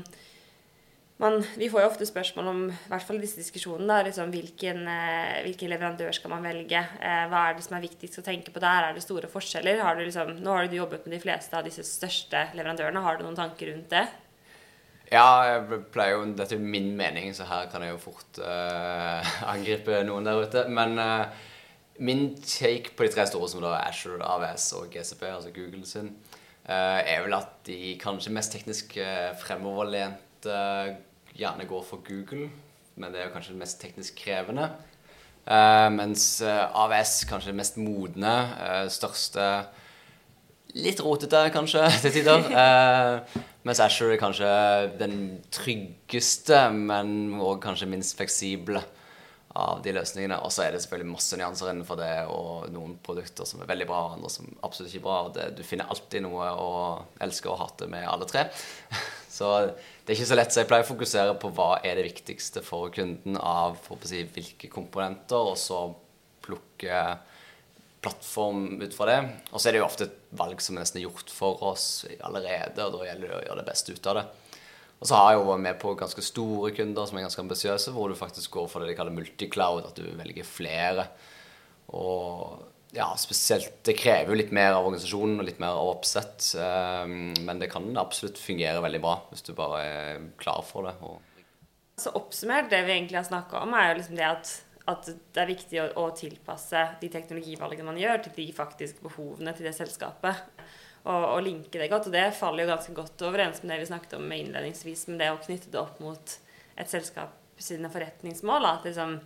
man, 1.22 1.38
vi 1.56 1.68
får 1.70 1.84
jo 1.84 1.86
ofte 1.86 2.06
spørsmål 2.08 2.48
om 2.50 2.62
i 2.72 2.88
hvert 2.90 3.04
fall 3.06 3.20
disse 3.22 3.38
diskusjonene, 3.38 4.00
liksom, 4.08 4.32
hvilken, 4.34 4.80
eh, 4.90 5.44
hvilken, 5.44 5.70
leverandør 5.70 6.10
skal 6.16 6.32
man 6.32 6.42
velge? 6.42 6.80
Hva 6.98 7.42
er 7.44 7.54
det 7.54 7.62
som 7.62 7.76
er 7.78 7.84
viktigst 7.84 8.18
å 8.18 8.24
tenke 8.26 8.50
på 8.50 8.58
der? 8.58 8.88
Er 8.88 8.96
det 8.96 9.04
store 9.04 9.30
forskjeller? 9.30 9.78
Har 9.86 9.94
du, 9.94 10.02
liksom, 10.02 10.34
nå 10.42 10.56
har 10.56 10.66
du 10.66 10.74
jobbet 10.74 11.06
med 11.06 11.14
de 11.14 11.22
fleste 11.22 11.54
av 11.54 11.70
disse 11.70 11.86
største 11.86 12.48
leverandørene. 12.58 13.04
Har 13.06 13.16
du 13.16 13.22
noen 13.28 13.38
tanker 13.38 13.70
rundt 13.70 13.94
det? 13.94 14.02
Ja, 15.12 15.44
jeg 15.44 15.80
pleier 15.92 16.16
jo 16.16 16.28
Dette 16.32 16.56
er 16.56 16.60
jo 16.60 16.64
min 16.64 16.94
mening, 16.96 17.28
så 17.36 17.46
her 17.48 17.68
kan 17.72 17.82
jeg 17.84 17.92
jo 17.92 18.00
fort 18.06 18.40
uh, 18.40 19.34
angripe 19.52 20.00
noen 20.06 20.24
der 20.24 20.40
ute. 20.40 20.64
Men 20.72 20.96
uh, 20.98 21.26
min 22.00 22.30
take 22.40 22.94
på 22.96 23.06
de 23.06 23.12
tre 23.12 23.26
store, 23.28 23.50
som 23.50 23.62
da 23.62 23.74
er 23.76 23.90
Asher, 23.90 24.16
AVS 24.24 24.70
og 24.78 24.88
GCP, 24.94 25.26
altså 25.28 25.52
Google 25.54 25.84
sin, 25.88 26.14
uh, 26.64 27.00
er 27.04 27.20
vel 27.26 27.36
at 27.36 27.52
de 27.68 27.94
kanskje 28.00 28.32
mest 28.34 28.54
teknisk 28.56 28.96
fremoverlente 29.42 30.56
gjerne 31.34 31.68
går 31.68 31.84
for 31.84 32.02
Google. 32.06 32.48
Men 32.96 33.12
det 33.12 33.20
er 33.20 33.28
jo 33.28 33.36
kanskje 33.36 33.54
det 33.54 33.62
mest 33.62 33.80
teknisk 33.82 34.18
krevende. 34.24 34.70
mens 35.92 36.40
AVS 36.40 37.24
kanskje 37.28 37.50
det 37.50 37.58
mest 37.58 37.76
modne, 37.76 38.36
største 38.88 39.48
Litt 40.74 40.98
rotete, 41.04 41.38
kanskje, 41.54 41.84
til 42.02 42.16
tider. 42.16 42.48
Eh, 42.50 43.42
mens 43.62 43.80
Asher 43.82 44.10
er 44.10 44.18
kanskje 44.18 44.48
den 44.98 45.18
tryggeste, 45.54 46.66
men 46.74 47.36
òg 47.38 47.60
kanskje 47.62 47.86
minst 47.92 48.16
fleksible 48.18 48.82
av 49.54 49.84
de 49.84 49.92
løsningene. 49.94 50.40
Og 50.42 50.50
så 50.50 50.64
er 50.64 50.74
det 50.74 50.80
selvfølgelig 50.82 51.12
masse 51.12 51.38
nyanser 51.38 51.70
innenfor 51.70 52.00
det, 52.00 52.12
og 52.26 52.72
noen 52.74 52.96
produkter 53.06 53.46
som 53.46 53.62
er 53.62 53.70
veldig 53.70 53.86
bra, 53.86 54.00
andre 54.16 54.32
som 54.34 54.50
absolutt 54.66 54.90
ikke 54.90 55.02
er 55.04 55.06
bra. 55.06 55.18
Det, 55.36 55.46
du 55.60 55.62
finner 55.66 55.92
alltid 55.94 56.24
noe 56.26 56.48
å 56.58 56.72
elske 57.22 57.52
og 57.52 57.60
hate 57.62 57.88
med 57.90 58.08
alle 58.10 58.26
tre. 58.30 58.48
Så 59.34 59.50
det 59.66 60.10
er 60.10 60.16
ikke 60.16 60.30
så 60.30 60.36
lett. 60.38 60.54
Så 60.54 60.60
jeg 60.62 60.70
pleier 60.70 60.84
å 60.86 60.90
fokusere 60.90 61.38
på 61.42 61.48
hva 61.54 61.70
er 61.82 61.98
det 61.98 62.04
viktigste 62.06 62.62
for 62.62 62.90
kunden 62.94 63.38
av 63.38 63.78
si, 64.06 64.20
hvilke 64.30 64.70
komponenter, 64.70 65.38
og 65.38 65.58
så 65.58 65.80
plukke 66.44 67.00
plattform 68.04 68.82
ut 68.82 68.94
fra 68.94 69.08
det. 69.08 69.18
Og 69.50 69.58
så 69.58 69.68
er 69.68 69.74
det 69.74 69.80
jo 69.82 69.88
ofte 69.88 70.08
et 70.08 70.18
valg 70.36 70.60
som 70.62 70.76
nesten 70.78 71.00
er 71.00 71.06
gjort 71.06 71.32
for 71.32 71.62
oss 71.72 72.04
allerede, 72.20 72.84
og 72.84 72.98
da 72.98 73.08
gjelder 73.08 73.30
det 73.30 73.38
å 73.38 73.44
gjøre 73.48 73.62
det 73.62 73.70
beste 73.70 73.96
ut 73.96 74.10
av 74.12 74.20
det. 74.20 74.24
Og 75.00 75.08
så 75.08 75.16
har 75.18 75.32
jeg 75.32 75.40
jo 75.40 75.48
vært 75.50 75.64
med 75.64 75.80
på 75.82 75.96
ganske 76.00 76.22
store 76.24 76.70
kunder 76.76 77.08
som 77.08 77.18
er 77.18 77.26
ganske 77.26 77.42
ambisiøse, 77.42 77.92
hvor 77.92 78.08
du 78.08 78.16
faktisk 78.16 78.54
går 78.54 78.70
for 78.72 78.80
det 78.80 78.92
de 78.92 78.98
kaller 78.98 79.16
multicloud, 79.16 79.88
at 79.88 79.98
du 79.98 80.06
velger 80.16 80.46
flere. 80.48 81.08
Og 81.92 82.62
ja, 82.94 83.08
spesielt 83.18 83.82
Det 83.84 83.96
krever 83.98 84.30
jo 84.30 84.38
litt 84.38 84.52
mer 84.54 84.76
av 84.76 84.86
organisasjonen 84.86 85.40
og 85.42 85.48
litt 85.48 85.60
mer 85.62 85.74
av 85.74 85.90
oppsett. 85.96 86.46
Ehm, 86.62 87.34
men 87.44 87.60
det 87.60 87.68
kan 87.72 87.88
absolutt 88.00 88.38
fungere 88.40 88.82
veldig 88.84 89.00
bra 89.02 89.16
hvis 89.32 89.44
du 89.44 89.52
bare 89.58 89.80
er 89.82 90.28
klar 90.40 90.62
for 90.66 90.86
det. 90.86 90.94
Så 92.00 92.14
oppsummert, 92.14 92.70
det 92.70 92.84
vi 92.86 92.94
egentlig 92.94 93.18
har 93.18 93.26
snakka 93.26 93.64
om, 93.66 93.74
er 93.74 93.90
jo 93.90 93.98
liksom 93.98 94.18
det 94.18 94.28
at 94.30 94.54
at 94.90 95.06
det 95.08 95.40
er 95.40 95.48
viktig 95.48 95.78
å, 95.80 95.84
å, 96.02 96.08
tilpasse 96.16 96.80
de 97.00 97.08
teknologivalgene 97.12 97.86
man 97.86 98.00
gjør, 98.00 98.26
til 98.26 98.34
de 98.36 98.48
faktiske 98.56 99.04
behovene 99.04 99.54
til 99.56 99.68
det 99.68 99.76
selskapet. 99.76 100.42
Og, 101.04 101.22
og, 101.22 101.38
linke 101.44 101.80
det 101.80 101.88
godt. 101.92 102.10
Og 102.10 102.16
det 102.16 102.26
faller 102.36 102.64
jo 102.64 102.72
ganske 102.72 102.96
godt 102.96 103.24
overens 103.28 103.62
med 103.62 103.72
det 103.72 103.82
vi 103.82 103.88
snakket 103.92 104.18
om 104.18 104.28
innledningsvis, 104.32 105.06
med 105.10 105.22
det 105.24 105.30
å 105.32 105.40
knytte 105.40 105.72
det 105.72 105.80
opp 105.80 106.02
mot 106.04 106.36
et 106.80 106.90
selskap 106.90 107.32
sine 107.60 107.88
forretningsmål. 107.92 108.68
At 108.68 108.88
liksom, 108.88 109.18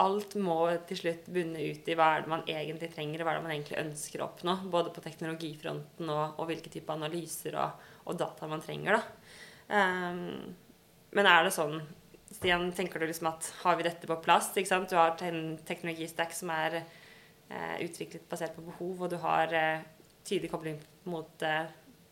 alt 0.00 0.36
må 0.40 0.58
til 0.88 1.00
slutt 1.02 1.28
bunne 1.32 1.66
ut 1.68 1.88
i 1.88 1.96
hva 1.98 2.10
er 2.14 2.24
det 2.24 2.32
man 2.32 2.46
egentlig 2.48 2.90
trenger, 2.94 3.20
og 3.20 3.28
hva 3.28 3.34
er 3.34 3.40
det 3.40 3.46
man 3.46 3.54
egentlig 3.56 3.80
ønsker 3.82 4.22
å 4.22 4.28
oppnå. 4.30 4.56
Både 4.72 4.92
på 4.94 5.04
teknologifronten 5.04 6.12
og, 6.12 6.40
og 6.40 6.48
hvilke 6.48 6.72
type 6.72 6.96
analyser 6.96 7.60
og, 7.60 7.84
og, 8.06 8.16
data 8.20 8.48
man 8.48 8.64
trenger. 8.64 9.02
Um, 9.68 10.24
men 11.14 11.28
er 11.28 11.44
det 11.46 11.54
sånn 11.56 11.78
Stian, 12.44 12.72
tenker 12.76 13.00
du 13.00 13.06
liksom 13.08 13.30
at 13.30 13.46
har 13.62 13.76
vi 13.78 13.86
dette 13.86 14.04
på 14.04 14.18
plass? 14.20 14.50
ikke 14.52 14.68
sant? 14.68 14.90
Du 14.92 14.98
har 14.98 15.14
en 15.24 15.54
teknologistack 15.64 16.34
som 16.36 16.50
er 16.52 16.74
eh, 16.82 17.78
utviklet 17.86 18.26
basert 18.28 18.52
på 18.52 18.66
behov, 18.66 18.98
og 19.00 19.08
du 19.08 19.16
har 19.22 19.54
eh, 19.56 19.86
tydelig 20.28 20.50
kobling 20.52 20.76
mot 21.08 21.40
eh, 21.40 21.70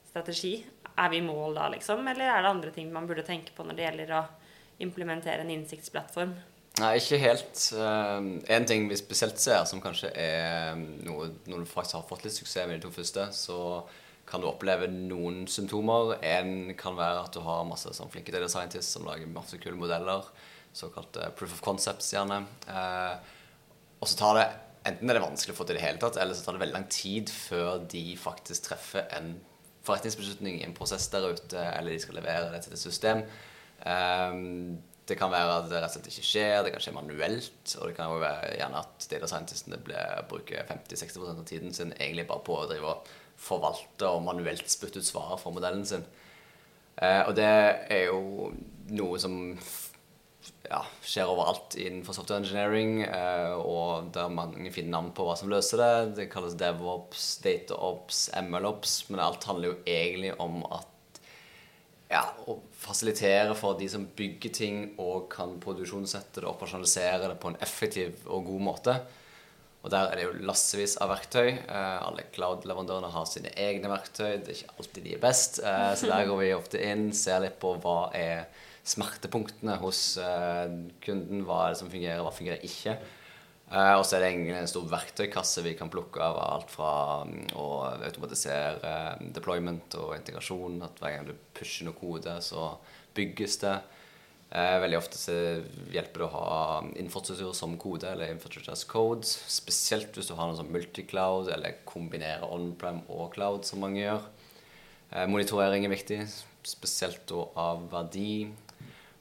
strategi. 0.09 0.55
Er 0.97 1.13
vi 1.13 1.21
i 1.21 1.27
mål 1.27 1.59
da, 1.61 1.67
liksom? 1.75 2.01
Eller 2.09 2.33
er 2.33 2.41
det 2.41 2.53
andre 2.55 2.73
ting 2.73 2.89
man 2.95 3.11
burde 3.11 3.27
tenke 3.27 3.53
på 3.53 3.67
når 3.69 3.77
det 3.77 3.85
gjelder 3.85 4.15
å 4.17 4.23
implementere 4.87 5.45
en 5.45 5.53
innsiktsplattform? 5.53 6.33
Nei, 6.81 6.95
ikke 6.97 7.21
helt. 7.21 7.67
Én 7.77 8.33
en 8.57 8.71
ting 8.73 8.89
vi 8.89 8.97
spesielt 8.97 9.37
ser, 9.37 9.67
som 9.69 9.85
kanskje 9.85 10.15
er 10.17 10.81
noe 10.81 11.29
når 11.45 11.67
du 11.67 11.69
faktisk 11.69 11.99
har 11.99 12.09
fått 12.09 12.25
litt 12.25 12.39
suksess 12.39 12.71
med 12.71 12.79
de 12.79 12.87
to 12.87 12.95
første, 12.97 13.29
så 13.37 13.59
kan 14.33 14.41
du 14.41 14.49
oppleve 14.49 14.89
noen 14.89 15.45
symptomer. 15.51 16.17
En 16.25 16.73
kan 16.79 16.97
være 16.97 17.27
at 17.27 17.37
du 17.37 17.43
har 17.45 17.69
masse 17.69 17.93
sånn 17.93 18.11
flinke 18.13 18.33
data 18.33 18.49
scientists 18.49 18.97
som 18.97 19.05
lager 19.05 19.29
masse 19.29 19.59
kule 19.61 19.77
modeller. 19.77 20.25
Såkalte 20.73 21.29
proof 21.37 21.59
of 21.59 21.65
concepts, 21.65 22.15
gjerne. 22.15 22.39
Eh, 22.65 23.33
og 24.01 24.09
så 24.09 24.21
tar 24.25 24.39
det 24.41 24.51
Enten 24.83 25.07
er 25.07 25.15
det 25.15 25.23
vanskelig 25.23 25.53
å 25.55 25.57
få 25.61 25.63
til 25.63 25.77
i 25.77 25.79
det 25.79 25.85
hele 25.85 26.01
tatt, 26.03 26.17
eller 26.19 26.35
så 26.35 26.43
tar 26.43 26.57
det 26.57 26.61
veldig 26.65 26.75
lang 26.75 26.89
tid 26.91 27.29
før 27.31 27.85
de 27.87 28.17
faktisk 28.19 28.65
treffer 28.67 29.05
en 29.15 29.37
forretningsbeslutning 29.87 30.57
i 30.59 30.65
en 30.67 30.75
prosess 30.75 31.07
der 31.13 31.29
ute, 31.37 31.61
eller 31.77 31.95
de 31.95 32.01
skal 32.03 32.19
levere 32.19 32.49
det 32.51 32.65
til 32.65 32.75
et 32.75 32.83
system. 32.83 33.23
Eh, 33.87 34.35
det 35.07 35.19
kan 35.21 35.31
være 35.31 35.55
at 35.61 35.69
det 35.71 35.79
rett 35.85 35.93
og 35.93 35.95
slett 36.01 36.11
ikke 36.11 36.27
skjer, 36.27 36.57
det 36.67 36.73
kan 36.75 36.83
skje 36.83 36.97
manuelt. 36.97 37.77
Og 37.79 37.93
det 37.93 37.95
kan 37.95 38.11
jo 38.11 38.21
være 38.23 38.57
gjerne 38.57 38.83
at 38.83 39.07
data 39.13 39.31
scientistene 39.31 39.79
bruker 40.31 40.67
50-60% 40.73 41.43
av 41.43 41.47
tiden 41.47 41.75
sin 41.75 41.95
egentlig 41.99 42.27
bare 42.33 42.47
på 42.47 42.59
å 42.59 42.69
drive 42.71 42.97
og 42.97 43.13
forvalte 43.43 44.09
og 44.09 44.25
manuelt 44.27 44.71
spytte 44.71 45.03
ut 45.03 45.09
svaret 45.09 45.43
for 45.43 45.55
modellen 45.55 45.87
sin. 45.89 46.05
Eh, 46.97 47.23
og 47.27 47.35
det 47.37 47.49
er 47.49 48.07
jo 48.11 48.53
noe 48.93 49.19
som 49.21 49.39
ja, 50.67 50.81
skjer 51.05 51.31
overalt 51.31 51.77
innenfor 51.81 52.17
software 52.17 52.43
engineering, 52.43 53.03
eh, 53.07 53.55
og 53.59 54.13
der 54.15 54.33
mange 54.33 54.73
finner 54.75 54.99
navn 54.99 55.13
på 55.17 55.27
hva 55.27 55.37
som 55.39 55.51
løser 55.53 55.83
det. 55.83 55.93
Det 56.19 56.31
kalles 56.33 56.57
DevOps, 56.61 57.27
DataOps, 57.45 58.25
MLOps, 58.49 58.97
men 59.11 59.23
alt 59.25 59.47
handler 59.49 59.73
jo 59.73 59.79
egentlig 59.87 60.35
om 60.43 60.63
at 60.71 60.89
ja, 62.13 62.27
å 62.45 62.59
fasilitere 62.77 63.55
for 63.57 63.79
de 63.81 63.89
som 63.89 64.05
bygger 64.17 64.53
ting 64.53 64.81
og 65.01 65.31
kan 65.33 65.57
produksjonssette 65.63 66.43
det 66.43 66.45
og 66.45 66.59
operasjonalisere 66.59 67.31
det 67.31 67.39
på 67.41 67.53
en 67.53 67.61
effektiv 67.65 68.27
og 68.29 68.51
god 68.51 68.65
måte. 68.67 68.97
Og 69.83 69.91
der 69.91 70.13
er 70.13 70.19
det 70.19 70.27
jo 70.29 70.35
lassevis 70.47 70.95
av 71.03 71.11
verktøy. 71.11 71.49
Eh, 71.59 71.97
alle 72.07 72.29
cloud-leverandørene 72.35 73.11
har 73.11 73.25
sine 73.27 73.51
egne 73.59 73.91
verktøy. 73.91 74.37
Det 74.39 74.53
er 74.53 74.61
ikke 74.61 74.77
alltid 74.79 75.09
de 75.09 75.17
er 75.17 75.25
best. 75.25 75.59
Eh, 75.59 75.89
så 75.99 76.11
der 76.11 76.29
går 76.29 76.39
vi 76.39 76.53
ofte 76.55 76.83
inn, 76.87 77.09
ser 77.17 77.43
litt 77.43 77.59
på 77.63 77.75
hva 77.83 77.97
er 78.15 78.47
smertepunktene 78.87 79.81
hos 79.83 80.05
eh, 80.23 80.71
kunden. 81.03 81.43
Hva 81.49 81.65
er 81.65 81.75
det 81.75 81.83
som 81.83 81.91
fungerer, 81.91 82.23
hva 82.23 82.35
fungerer 82.35 82.65
ikke. 82.69 82.97
Og 83.73 84.03
så 84.05 84.19
er 84.19 84.21
det 84.21 84.27
egentlig 84.29 84.57
en 84.59 84.69
stor 84.69 84.89
verktøykasse 84.91 85.63
vi 85.65 85.73
kan 85.79 85.89
plukke 85.89 86.21
av 86.21 86.37
alt 86.43 86.73
fra 86.75 87.23
um, 87.25 87.39
å 87.57 87.69
automatisere 88.05 88.83
eh, 88.85 89.23
deployment 89.33 89.97
og 89.97 90.13
integrasjon. 90.19 90.83
At 90.85 91.01
hver 91.01 91.15
gang 91.15 91.31
du 91.31 91.33
pusher 91.57 91.89
noe 91.89 91.97
kode, 91.97 92.35
så 92.45 92.75
bygges 93.17 93.57
det. 93.63 93.79
Eh, 94.53 94.79
veldig 94.83 94.99
ofte 94.99 95.17
så 95.17 95.35
hjelper 95.95 96.21
det 96.21 96.27
å 96.27 96.33
ha 96.35 96.57
infrastruktur 97.01 97.55
som 97.57 97.79
kode 97.81 98.11
eller 98.11 98.35
infrastructure 98.35 98.75
as 98.77 98.85
code. 98.85 99.25
Spesielt 99.25 100.13
hvis 100.13 100.29
du 100.29 100.35
har 100.37 100.51
noe 100.51 100.59
som 100.59 100.69
multicloud 100.73 101.49
eller 101.55 101.79
kombinerer 101.89 102.45
on-prem 102.45 103.01
og 103.09 103.31
cloud, 103.33 103.65
som 103.65 103.81
mange 103.81 104.03
gjør. 104.03 104.27
Eh, 105.13 105.25
monitorering 105.31 105.87
er 105.89 105.95
viktig, 105.95 106.21
spesielt 106.69 107.33
av 107.33 107.87
verdi. 107.95 108.51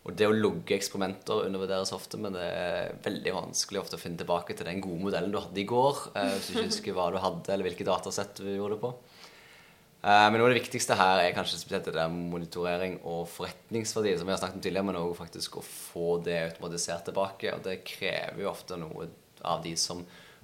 Og 0.02 0.16
det 0.18 0.28
å 0.28 0.34
logge 0.34 0.76
eksperimenter 0.76 1.46
undervurderes 1.46 1.94
ofte, 1.96 2.18
men 2.20 2.36
det 2.36 2.44
er 2.44 2.96
veldig 3.06 3.36
vanskelig 3.38 3.84
ofte 3.84 4.00
å 4.00 4.02
finne 4.02 4.20
tilbake 4.20 4.56
til 4.58 4.68
den 4.68 4.82
gode 4.84 5.04
modellen 5.06 5.32
du 5.32 5.40
hadde 5.40 5.62
i 5.62 5.68
går. 5.70 6.08
Eh, 6.12 6.34
hvis 6.36 6.50
du 6.50 6.54
ikke 6.58 6.70
husker 6.74 6.98
hva 6.98 7.08
du 7.14 7.22
hadde, 7.24 7.54
eller 7.54 7.70
hvilke 7.70 7.88
datasett 7.88 8.44
du 8.44 8.50
gjorde 8.50 8.76
det 8.76 8.84
på. 8.84 8.92
Eh, 10.02 10.28
men 10.32 10.40
noe 10.40 10.48
av 10.48 10.56
det 10.56 10.62
viktigste 10.64 10.98
her 10.98 11.20
er 11.22 11.36
kanskje 11.36 11.60
spesielt 11.62 11.86
det 11.86 11.94
der 11.94 12.10
monitorering 12.10 12.98
og 13.06 13.28
forretningsverdi, 13.30 14.16
som 14.18 14.26
vi 14.26 14.34
har 14.34 14.40
snakket 14.42 14.58
om 14.58 14.64
tidligere, 14.66 14.88
men 14.90 14.98
òg 15.04 15.14
faktisk 15.20 15.60
å 15.60 15.66
få 15.66 16.16
det 16.26 16.40
automatisert 16.48 17.06
tilbake. 17.10 17.54
Og 17.54 17.62
det 17.68 17.84
krever 17.86 18.42
jo 18.42 18.50
ofte 18.50 18.80
noe 18.82 19.12
av 19.46 19.62
de 19.66 19.76
som 19.78 20.02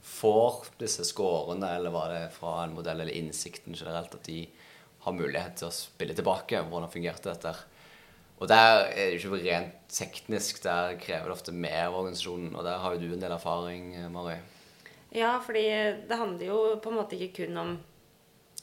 får 0.08 0.70
disse 0.78 1.08
skårene, 1.10 1.72
eller 1.80 1.94
hva 1.94 2.06
det 2.12 2.20
er 2.28 2.36
fra 2.36 2.60
en 2.64 2.78
modell, 2.78 3.02
eller 3.02 3.18
innsikten 3.18 3.74
generelt, 3.74 4.14
at 4.14 4.30
de 4.30 4.44
har 5.08 5.18
mulighet 5.18 5.58
til 5.58 5.72
å 5.72 5.74
spille 5.74 6.14
tilbake. 6.14 6.62
Hvordan 6.70 6.94
fungerte 6.94 7.34
dette? 7.34 7.56
Og 8.38 8.46
der 8.52 8.84
er 8.92 9.10
det 9.10 9.18
ikke 9.18 9.42
rent 9.42 9.78
teknisk, 9.90 10.62
der 10.62 11.00
krever 11.02 11.32
det 11.32 11.38
ofte 11.40 11.56
mer 11.56 11.88
av 11.88 11.98
organisasjonen. 12.04 12.54
Og 12.54 12.66
der 12.68 12.78
har 12.84 12.94
jo 12.94 13.02
du 13.02 13.16
en 13.16 13.26
del 13.26 13.34
erfaring, 13.34 13.90
Mari. 14.14 14.38
Ja, 15.18 15.38
fordi 15.42 15.66
det 16.06 16.20
handler 16.20 16.52
jo 16.52 16.58
på 16.84 16.92
en 16.92 17.00
måte 17.00 17.18
ikke 17.18 17.42
kun 17.42 17.58
om 17.58 17.78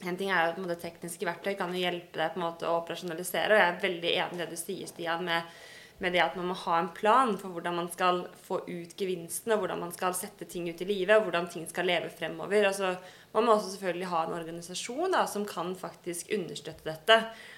en 0.09 0.17
ting 0.19 0.31
er 0.31 0.51
jo 0.51 0.65
at 0.69 0.81
Tekniske 0.81 1.27
verktøy 1.27 1.55
kan 1.59 1.73
jo 1.73 1.81
hjelpe 1.81 2.19
deg 2.19 2.33
på 2.33 2.39
en 2.39 2.45
måte 2.45 2.67
å 2.69 2.79
operasjonalisere. 2.81 3.55
Og 3.55 3.61
jeg 3.61 3.71
er 3.71 3.81
veldig 3.83 4.11
enig 4.13 4.37
i 4.37 4.41
det 4.43 4.49
du 4.51 4.59
sier, 4.59 4.89
Stian, 4.89 5.25
med, 5.25 5.55
med, 6.03 6.13
det 6.13 6.23
at 6.23 6.35
man 6.35 6.49
må 6.51 6.55
ha 6.65 6.79
en 6.79 6.89
plan 6.95 7.33
for 7.39 7.55
hvordan 7.55 7.77
man 7.79 7.87
skal 7.91 8.25
få 8.43 8.61
ut 8.67 8.95
gevinsten, 8.99 9.53
og 9.55 9.63
hvordan 9.63 9.79
man 9.85 9.93
skal 9.95 10.15
sette 10.17 10.47
ting 10.49 10.67
ut 10.67 10.81
i 10.83 10.87
livet, 10.89 11.15
og 11.15 11.29
hvordan 11.29 11.47
ting 11.51 11.67
skal 11.69 11.87
leve 11.87 12.09
fremover. 12.11 12.67
Altså, 12.67 12.95
man 13.35 13.47
må 13.47 13.55
også 13.55 13.73
selvfølgelig 13.73 14.09
ha 14.11 14.23
en 14.25 14.35
organisasjon 14.37 15.15
da, 15.15 15.25
som 15.27 15.45
kan 15.47 15.73
faktisk 15.75 16.33
understøtte 16.35 16.87
dette. 16.87 17.17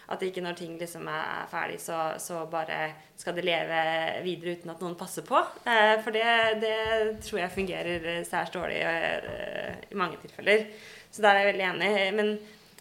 At 0.09 0.23
ikke 0.23 0.41
når 0.41 0.57
ting 0.57 0.77
liksom 0.79 1.09
er 1.11 1.49
ferdig, 1.51 1.79
så, 1.83 1.97
så, 2.21 2.45
bare 2.49 2.93
skal 3.17 3.35
det 3.37 3.45
leve 3.45 3.81
videre 4.25 4.55
uten 4.57 4.71
at 4.73 4.81
noen 4.81 4.95
passer 4.97 5.25
på. 5.27 5.41
Eh, 5.67 5.97
for 6.05 6.15
det, 6.15 6.27
det, 6.63 6.77
tror 7.25 7.41
jeg 7.43 7.55
fungerer 7.57 8.07
særs 8.25 8.53
dårlig 8.53 8.79
eh, 8.85 9.75
i 9.91 9.97
mange 9.99 10.21
tilfeller. 10.21 10.65
Så 11.11 11.21
der 11.25 11.33
er 11.33 11.43
jeg 11.43 11.51
veldig 11.51 11.67
enig. 11.67 11.91
Men, 12.17 12.33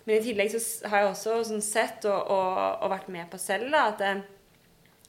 men 0.05 0.17
i 0.17 0.25
tillegg 0.25 0.53
så 0.55 0.89
har 0.89 1.03
jeg 1.05 1.13
også 1.13 1.43
sånn 1.51 1.65
sett 1.65 2.05
og, 2.09 2.33
og, 2.33 2.57
og, 2.81 2.89
vært 2.93 3.13
med 3.13 3.29
på 3.33 3.41
selv 3.41 3.73
da, 3.75 3.89
at 3.91 4.05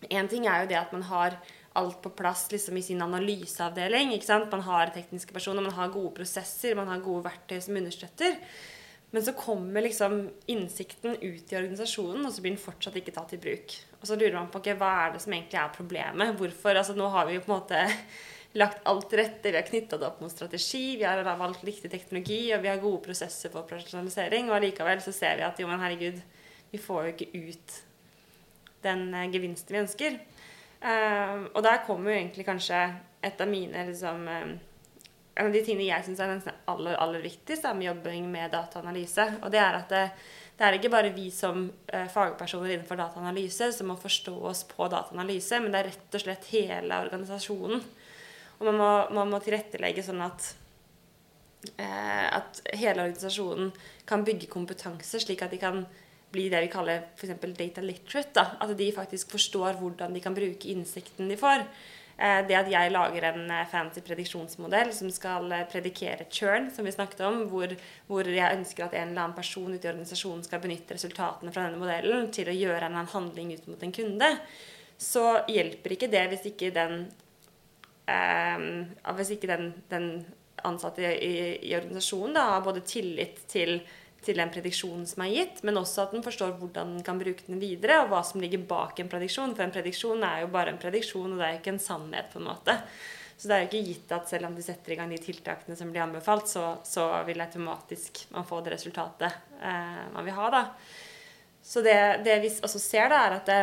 En 0.09 0.29
ting 0.29 0.45
er 0.45 0.63
jo 0.63 0.71
det 0.71 0.79
at 0.79 0.93
man 0.93 1.05
har 1.09 1.37
alt 1.77 1.99
på 2.01 2.09
plass 2.17 2.47
liksom, 2.51 2.77
i 2.77 2.85
sin 2.85 3.01
analyseavdeling. 3.01 4.13
ikke 4.15 4.29
sant? 4.29 4.51
Man 4.51 4.65
har 4.65 4.93
tekniske 4.93 5.33
personer, 5.33 5.61
man 5.61 5.77
har 5.77 5.93
gode 5.93 6.15
prosesser, 6.17 6.77
man 6.77 6.89
har 6.89 7.03
gode 7.05 7.27
verktøy 7.27 7.59
som 7.61 7.77
understøtter. 7.77 8.39
Men 9.13 9.23
så 9.23 9.31
kommer 9.37 9.85
liksom 9.85 10.17
innsikten 10.51 11.15
ut 11.21 11.53
i 11.53 11.57
organisasjonen, 11.57 12.25
og 12.25 12.33
så 12.33 12.43
blir 12.43 12.55
den 12.55 12.61
fortsatt 12.61 12.97
ikke 12.99 13.13
tatt 13.15 13.35
i 13.37 13.41
bruk. 13.41 13.75
Og 14.01 14.09
så 14.09 14.17
lurer 14.17 14.35
man 14.35 14.49
på 14.51 14.59
okay, 14.59 14.75
hva 14.79 14.89
er 15.05 15.13
det 15.13 15.21
som 15.23 15.35
egentlig 15.35 15.61
er 15.61 15.75
problemet. 15.75 16.33
Hvorfor? 16.39 16.75
Altså 16.75 16.97
Nå 16.97 17.07
har 17.13 17.29
vi 17.29 17.37
jo 17.37 17.45
på 17.45 17.53
en 17.53 17.55
måte 17.55 17.85
lagt 18.61 18.83
alt 18.89 19.07
til 19.11 19.21
rette. 19.21 19.53
Vi 19.53 19.59
har 19.59 19.69
knytta 19.69 20.01
det 20.01 20.09
opp 20.09 20.19
mot 20.23 20.33
strategi, 20.33 20.97
vi 20.99 21.07
har 21.07 21.23
valgt 21.39 21.63
riktig 21.67 21.93
teknologi, 21.93 22.41
og 22.55 22.65
vi 22.65 22.73
har 22.73 22.83
gode 22.83 23.05
prosesser 23.05 23.53
for 23.53 23.69
profesjonalisering, 23.69 24.49
Og 24.49 24.57
allikevel 24.59 25.03
så 25.05 25.15
ser 25.15 25.39
vi 25.39 25.47
at 25.47 25.61
jo, 25.61 25.69
men 25.69 25.83
herregud, 25.83 26.19
vi 26.73 26.81
får 26.81 27.05
jo 27.05 27.13
ikke 27.15 27.45
ut 27.47 27.77
den 28.86 29.13
eh, 29.13 29.29
gevinsten 29.34 29.75
vi 29.75 29.84
ønsker. 29.84 30.17
Uh, 30.77 31.48
og 31.57 31.63
der 31.65 31.81
kommer 31.88 32.12
jo 32.12 32.19
egentlig 32.19 32.43
kanskje 32.46 32.77
et 33.25 33.39
av 33.41 33.50
mine 33.50 33.88
liksom, 33.88 34.27
uh, 34.29 34.51
En 35.38 35.48
av 35.48 35.53
de 35.53 35.62
tingene 35.65 35.88
jeg 35.88 36.05
syns 36.05 36.19
er 36.22 36.29
nesten 36.31 36.60
aller, 36.69 36.96
aller 36.98 37.22
viktigst 37.22 37.65
er 37.65 37.74
med 37.77 37.88
jobbing 37.88 38.27
med 38.29 38.50
dataanalyse. 38.53 39.25
Og 39.46 39.51
det 39.53 39.60
er 39.62 39.75
at 39.77 39.91
det, 39.93 40.00
det 40.57 40.65
er 40.65 40.77
ikke 40.77 40.89
bare 40.89 41.12
vi 41.13 41.27
som 41.29 41.67
fagpersoner 41.86 42.74
innenfor 42.74 42.98
dataanalyse 42.98 43.67
som 43.75 43.91
må 43.91 44.00
forstå 44.01 44.34
oss 44.50 44.63
på 44.65 44.88
dataanalyse, 44.89 45.60
men 45.62 45.75
det 45.75 45.84
er 45.84 45.89
rett 45.91 46.17
og 46.17 46.24
slett 46.24 46.50
hele 46.55 46.98
organisasjonen. 47.05 47.86
Og 48.57 48.65
man 48.72 48.81
må, 48.81 48.89
man 49.19 49.29
må 49.36 49.41
tilrettelegge 49.46 50.07
sånn 50.07 50.25
at 50.25 50.55
at 51.77 52.62
hele 52.77 53.05
organisasjonen 53.05 53.72
kan 54.10 54.25
bygge 54.25 54.50
kompetanse, 54.50 55.19
slik 55.22 55.41
at 55.46 55.53
de 55.53 55.62
kan 55.62 55.84
bli 56.31 56.48
det 56.51 56.63
vi 56.65 56.72
kaller 56.72 57.05
f.eks. 57.15 57.36
data 57.57 57.84
literate. 57.84 58.34
Da. 58.36 58.48
At 58.63 58.74
de 58.77 58.89
faktisk 58.96 59.31
forstår 59.36 59.79
hvordan 59.79 60.13
de 60.15 60.24
kan 60.24 60.36
bruke 60.36 60.72
innsikten 60.74 61.29
de 61.31 61.38
får. 61.39 61.63
Eh, 62.17 62.39
det 62.50 62.55
at 62.57 62.69
jeg 62.72 62.91
lager 62.93 63.27
en 63.29 63.51
eh, 63.53 63.67
fancy 63.69 64.01
prediksjonsmodell 64.01 64.89
som 64.96 65.12
skal 65.13 65.51
eh, 65.53 65.67
predikere 65.69 66.25
churn, 66.34 66.72
som 66.74 66.88
vi 66.88 66.96
snakket 66.96 67.22
om, 67.27 67.43
hvor, 67.51 67.75
hvor, 68.10 68.25
jeg 68.25 68.57
ønsker 68.57 68.88
at 68.88 68.96
en 68.98 69.12
eller 69.12 69.27
annen 69.27 69.38
person 69.38 69.69
ute 69.69 69.86
i 69.86 69.91
organisasjonen 69.91 70.41
skal 70.48 70.63
benytte 70.63 70.98
resultatene 70.98 71.53
fra 71.53 71.67
denne 71.67 71.81
modellen 71.81 72.31
til 72.34 72.50
å 72.50 72.57
gjøre 72.57 72.79
en 72.79 72.89
eller 72.89 73.03
annen 73.03 73.13
handling 73.13 73.53
ut 73.53 73.69
mot 73.69 73.86
en 73.86 73.93
kunde, 73.93 74.31
så 74.98 75.27
hjelper 75.46 75.93
ikke 75.93 76.10
det 76.10 76.25
hvis 76.31 76.50
ikke 76.50 76.74
den, 76.74 77.05
eh, 78.10 78.67
hvis 79.19 79.36
ikke 79.38 79.53
den, 79.53 79.69
den 79.93 80.12
ansatte 80.65 81.05
i, 81.05 81.34
i, 81.62 81.75
organisasjonen 81.77 82.34
da, 82.38 82.48
har 82.55 82.65
både 82.65 82.81
tillit 82.88 83.43
til 83.51 83.77
til 84.27 84.39
den 84.39 84.51
prediksjonen 84.51 85.05
som 85.07 85.24
er 85.24 85.34
gitt, 85.34 85.62
men 85.67 85.79
også 85.79 86.03
at 86.05 86.15
den 86.15 86.25
forstår 86.25 86.57
hvordan 86.60 86.98
den 86.98 87.05
kan 87.07 87.19
bruke 87.19 87.46
den 87.48 87.62
videre, 87.62 88.01
og 88.03 88.12
hva 88.12 88.22
som 88.27 88.43
ligger 88.43 88.65
bak 88.67 89.00
en 89.00 89.12
prediksjon. 89.12 89.55
For 89.55 89.65
en 89.65 89.74
prediksjon 89.75 90.25
er 90.27 90.43
jo 90.43 90.51
bare 90.53 90.74
en 90.74 90.81
prediksjon, 90.81 91.31
og 91.31 91.39
det 91.39 91.48
er 91.48 91.60
ikke 91.62 91.74
en 91.75 91.84
sannhet, 91.84 92.29
på 92.34 92.41
en 92.41 92.50
måte. 92.50 92.75
Så 93.38 93.50
det 93.50 93.55
er 93.55 93.63
jo 93.63 93.69
ikke 93.69 93.89
gitt 93.91 94.13
at 94.17 94.29
selv 94.31 94.48
om 94.48 94.55
du 94.57 94.63
setter 94.65 94.93
i 94.93 94.98
gang 94.98 95.12
de 95.13 95.19
tiltakene 95.22 95.77
som 95.77 95.91
blir 95.93 96.03
anbefalt, 96.03 96.50
så, 96.50 96.65
så 96.88 97.05
vil 97.27 97.43
automatisk 97.43 98.24
man 98.34 98.48
få 98.50 98.63
det 98.65 98.74
resultatet 98.74 99.60
eh, 99.62 100.07
man 100.13 100.25
vil 100.25 100.38
ha, 100.39 100.50
da. 100.53 100.63
Så 101.62 101.84
det, 101.86 102.00
det 102.25 102.39
vi 102.41 102.50
også 102.63 102.81
ser, 102.81 103.12
da, 103.13 103.22
er 103.27 103.38
at 103.38 103.51
det, 103.51 103.60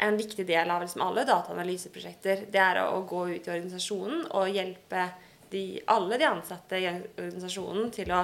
en 0.00 0.16
viktig 0.16 0.46
del 0.48 0.70
av 0.72 0.80
liksom 0.80 1.02
alle 1.04 1.26
dataanalyseprosjekter, 1.28 2.46
det 2.48 2.60
er 2.62 2.80
å, 2.86 2.90
å 2.96 3.06
gå 3.08 3.24
ut 3.34 3.48
i 3.48 3.52
organisasjonen 3.52 4.24
og 4.32 4.52
hjelpe 4.54 5.08
de, 5.52 5.64
alle 5.92 6.16
de 6.20 6.28
ansatte 6.28 6.80
i 6.80 6.88
organisasjonen 6.88 7.90
til 7.92 8.12
å 8.16 8.22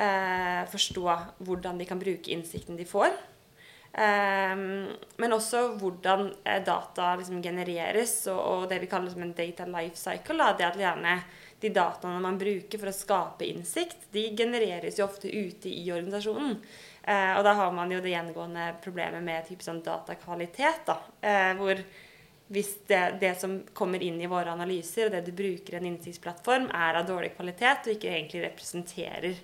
eh, 0.00 0.62
forstå 0.70 1.18
hvordan 1.44 1.80
de 1.80 1.88
kan 1.88 2.00
bruke 2.00 2.32
innsikten 2.32 2.78
de 2.78 2.86
får. 2.88 3.12
Eh, 3.92 4.56
men 5.20 5.34
også 5.34 5.62
hvordan 5.80 6.28
eh, 6.44 6.62
data 6.66 7.14
liksom 7.18 7.42
genereres, 7.42 8.14
og, 8.32 8.40
og, 8.40 8.66
det 8.70 8.80
vi 8.84 8.90
kaller 8.90 9.16
en 9.18 9.36
data 9.36 9.68
life 9.68 9.98
cycle. 9.98 10.38
Da, 10.40 10.52
det 10.58 10.68
at 10.70 10.80
gjerne 10.80 11.16
de 11.60 11.72
dataene 11.76 12.20
man 12.24 12.38
bruker 12.40 12.80
for 12.80 12.88
å 12.88 12.96
skape 12.96 13.48
innsikt, 13.48 14.08
de 14.14 14.30
genereres 14.36 14.98
jo 14.98 15.04
ofte 15.04 15.28
ute 15.28 15.68
i 15.68 15.90
organisasjonen. 15.92 16.60
Eh, 17.02 17.32
og 17.36 17.44
da 17.44 17.56
har 17.58 17.72
man 17.74 17.90
jo 17.92 18.00
det 18.00 18.14
gjengående 18.14 18.70
problemet 18.84 19.24
med 19.24 19.48
type 19.48 19.64
sånn 19.64 19.82
datakvalitet. 19.84 20.86
Da, 20.88 21.00
eh, 21.20 21.52
hvor 21.58 21.82
hvis 22.50 22.72
det, 22.90 23.02
det, 23.20 23.36
som 23.38 23.60
kommer 23.78 24.02
inn 24.02 24.16
i 24.18 24.28
våre 24.30 24.50
analyser, 24.50 25.06
og 25.06 25.14
det 25.14 25.22
du 25.28 25.30
bruker 25.36 25.76
i 25.76 25.78
en 25.78 25.86
innsiktsplattform, 25.92 26.66
er 26.74 26.98
av 26.98 27.06
dårlig 27.06 27.36
kvalitet 27.36 27.86
og 27.86 27.94
ikke 27.94 28.10
egentlig 28.10 28.42
representerer 28.42 29.36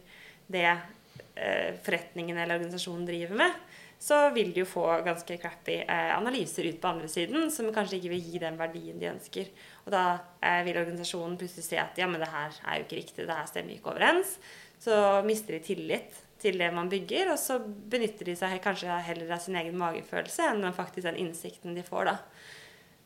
det 0.53 0.69
eh, 0.69 1.75
forretningen 1.85 2.39
eller 2.39 2.59
organisasjonen 2.59 3.07
driver 3.09 3.43
med, 3.43 3.63
så 3.99 4.19
vil 4.31 4.53
de 4.53 4.61
jo 4.61 4.69
få 4.69 4.85
ganske 5.07 5.39
crappy 5.41 5.79
eh, 5.83 6.13
analyser 6.17 6.69
ut 6.69 6.81
på 6.81 6.91
andre 6.91 7.09
siden 7.09 7.49
som 7.53 7.73
kanskje 7.75 7.99
ikke 7.99 8.13
vil 8.13 8.29
gi 8.29 8.43
den 8.43 8.59
verdien 8.61 9.01
de 9.01 9.09
ønsker. 9.15 9.49
Og 9.87 9.95
da 9.95 10.05
eh, 10.41 10.61
vil 10.67 10.79
organisasjonen 10.83 11.39
plutselig 11.41 11.65
se 11.67 11.81
at 11.81 11.99
ja, 11.99 12.09
men 12.11 12.23
det 12.23 12.31
her 12.33 12.61
er 12.67 12.79
jo 12.79 12.87
ikke 12.87 13.01
riktig, 13.01 13.25
det 13.25 13.41
her 13.41 13.49
stemmer 13.51 13.77
ikke 13.77 13.95
overens. 13.95 14.37
Så 14.83 14.95
mister 15.25 15.57
de 15.57 15.65
tillit 15.65 16.23
til 16.41 16.61
det 16.61 16.69
man 16.77 16.91
bygger, 16.93 17.33
og 17.33 17.41
så 17.41 17.57
benytter 17.65 18.29
de 18.29 18.37
seg 18.37 18.61
kanskje 18.65 19.01
heller 19.07 19.33
av 19.33 19.41
sin 19.41 19.57
egen 19.57 19.79
magefølelse 19.81 20.51
enn 20.53 20.67
faktisk 20.77 21.07
den 21.09 21.23
innsikten 21.25 21.77
de 21.77 21.85
får, 21.87 22.11
da. 22.11 22.17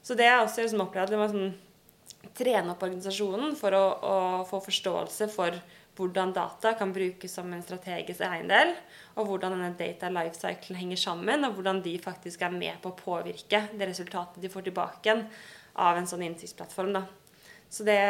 Så 0.03 0.16
det 0.18 0.26
er 0.26 0.40
også 0.40 0.64
liksom 0.64 0.83
opplevd 0.83 1.14
at 1.14 1.20
man 1.20 1.31
sånn, 1.31 1.53
trene 2.37 2.72
opp 2.72 2.83
organisasjonen 2.83 3.55
for 3.59 3.76
å, 3.76 3.85
å 4.03 4.16
få 4.48 4.59
forståelse 4.64 5.29
for 5.33 5.55
hvordan 5.98 6.33
data 6.33 6.74
kan 6.79 6.92
brukes 6.94 7.35
som 7.35 7.50
en 7.53 7.64
strategisk 7.64 8.22
eiendel, 8.24 8.72
og 9.18 9.26
hvordan 9.29 9.57
denne 9.57 9.72
data 9.79 10.11
life 10.12 10.38
cycle 10.38 10.79
henger 10.79 11.00
sammen, 11.00 11.44
og 11.44 11.59
hvordan 11.59 11.83
de 11.85 11.96
faktisk 12.03 12.44
er 12.46 12.55
med 12.55 12.79
på 12.83 12.92
å 12.92 12.98
påvirke 12.98 13.66
det 13.74 13.90
resultatet 13.90 14.40
de 14.42 14.53
får 14.53 14.68
tilbake 14.68 15.16
av 15.81 15.98
en 15.98 16.09
sånn 16.09 16.24
innsiktsplattform. 16.26 16.94
Da. 16.96 17.05
Så 17.70 17.87
det 17.87 18.00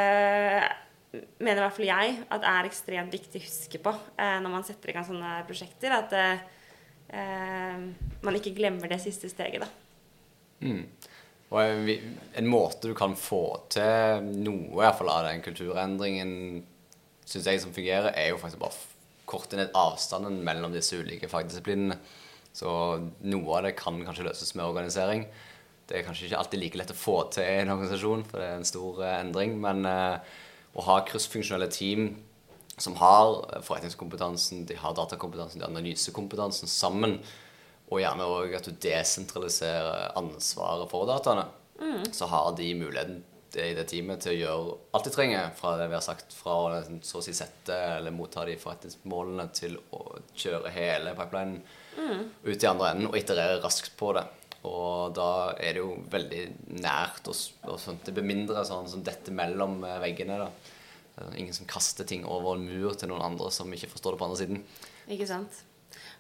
mener 1.43 1.59
i 1.59 1.65
hvert 1.65 1.77
fall 1.77 1.89
jeg 1.89 2.17
at 2.31 2.47
er 2.47 2.69
ekstremt 2.69 3.15
viktig 3.15 3.41
å 3.41 3.45
huske 3.45 3.81
på 3.83 3.93
eh, 3.93 4.39
når 4.43 4.53
man 4.53 4.67
setter 4.67 4.93
i 4.93 4.97
gang 4.97 5.07
sånne 5.09 5.33
prosjekter. 5.49 5.95
At 5.97 6.15
eh, 6.17 7.87
man 8.23 8.39
ikke 8.39 8.55
glemmer 8.57 8.91
det 8.91 9.01
siste 9.03 9.31
steget, 9.33 9.65
da. 9.65 9.71
Mm. 10.61 10.85
Og 11.51 11.59
en, 11.65 12.19
en, 12.39 12.47
måte 12.47 12.91
du 12.91 12.95
kan 12.95 13.17
få 13.19 13.43
til 13.75 14.29
noe 14.45 14.69
i 14.71 14.79
hvert 14.79 14.99
fall 15.01 15.11
av 15.11 15.25
den 15.27 15.41
kulturendringen 15.43 16.35
syns 17.31 17.47
jeg 17.47 17.63
som 17.63 17.75
fungerer, 17.75 18.11
er 18.15 18.33
jo 18.33 18.41
faktisk 18.41 18.63
bare 18.63 18.89
korte 19.31 19.59
ned 19.59 19.75
avstanden 19.79 20.41
mellom 20.47 20.75
disse 20.75 20.99
ulike 20.99 21.31
fagdisiplinene. 21.31 21.99
Så 22.57 22.71
noe 23.31 23.59
av 23.59 23.69
det 23.69 23.77
kan 23.79 24.01
kanskje 24.03 24.27
løses 24.27 24.57
med 24.59 24.67
organisering. 24.67 25.29
Det 25.87 25.99
er 25.99 26.07
kanskje 26.07 26.27
ikke 26.27 26.41
alltid 26.41 26.63
like 26.63 26.81
lett 26.81 26.93
å 26.95 26.99
få 26.99 27.17
til 27.35 27.47
i 27.47 27.61
en 27.63 27.71
organisasjon, 27.75 28.25
for 28.27 28.43
det 28.43 28.49
er 28.49 28.59
en 28.59 28.67
stor 28.67 28.99
uh, 29.03 29.13
endring. 29.21 29.55
Men 29.63 29.87
uh, 29.87 30.19
å 30.75 30.87
ha 30.87 30.99
kryssfunksjonelle 31.07 31.71
team 31.75 32.13
som 32.81 32.97
har 32.99 33.63
forretningskompetansen, 33.67 34.65
de 34.67 34.79
har 34.79 34.97
datakompetansen, 34.97 35.61
de 35.61 35.67
har 35.67 35.73
analysekompetansen 35.73 36.71
sammen, 36.71 37.19
og 37.91 38.01
gjerne 38.01 38.29
òg 38.31 38.55
at 38.57 38.69
du 38.71 38.77
desentraliserer 38.83 40.15
ansvaret 40.19 40.91
for 40.93 41.11
dataene, 41.11 41.49
mm. 41.81 42.05
så 42.15 42.29
har 42.31 42.55
de 42.59 42.71
muligheten 42.79 43.19
det 43.53 43.67
i 43.71 43.77
det 43.77 43.87
teamet 43.91 44.23
til 44.25 44.35
å 44.35 44.39
gjøre 44.39 44.75
alt 44.97 45.07
de 45.07 45.13
trenger, 45.15 45.53
fra 45.59 45.77
det 45.81 45.89
vi 45.91 45.97
har 45.97 46.05
sagt, 46.05 46.35
fra 46.37 46.57
å 46.65 46.83
så 47.07 47.21
å 47.21 47.25
si 47.25 47.35
sette 47.37 47.77
eller 47.97 48.15
motta 48.15 48.45
de 48.49 48.57
forretningsmålene 48.61 49.47
til 49.57 49.79
å 49.97 50.05
kjøre 50.39 50.73
hele 50.75 51.15
pipelinen 51.19 51.63
mm. 51.97 52.21
ut 52.47 52.55
i 52.57 52.71
andre 52.71 52.93
enden 52.93 53.11
og 53.11 53.19
iterere 53.19 53.63
raskt 53.65 53.97
på 53.99 54.13
det. 54.19 54.27
Og 54.69 55.15
da 55.17 55.31
er 55.57 55.77
det 55.77 55.81
jo 55.81 55.95
veldig 56.13 56.43
nært, 56.83 57.31
og, 57.33 57.39
og 57.65 57.81
sånt. 57.81 58.05
det 58.05 58.13
blir 58.17 58.29
mindre 58.29 58.65
sånn 58.69 58.91
som 58.93 59.05
dette 59.05 59.33
mellom 59.33 59.81
eh, 59.89 59.97
veggene. 60.03 60.37
da. 60.43 61.31
Ingen 61.41 61.57
som 61.57 61.69
kaster 61.69 62.05
ting 62.09 62.27
over 62.29 62.59
en 62.59 62.67
mur 62.69 62.95
til 62.97 63.09
noen 63.11 63.25
andre 63.25 63.49
som 63.53 63.73
ikke 63.73 63.91
forstår 63.95 64.15
det 64.15 64.21
på 64.21 64.29
andre 64.29 64.41
siden. 64.41 64.63
Ikke 65.09 65.29
sant. 65.29 65.63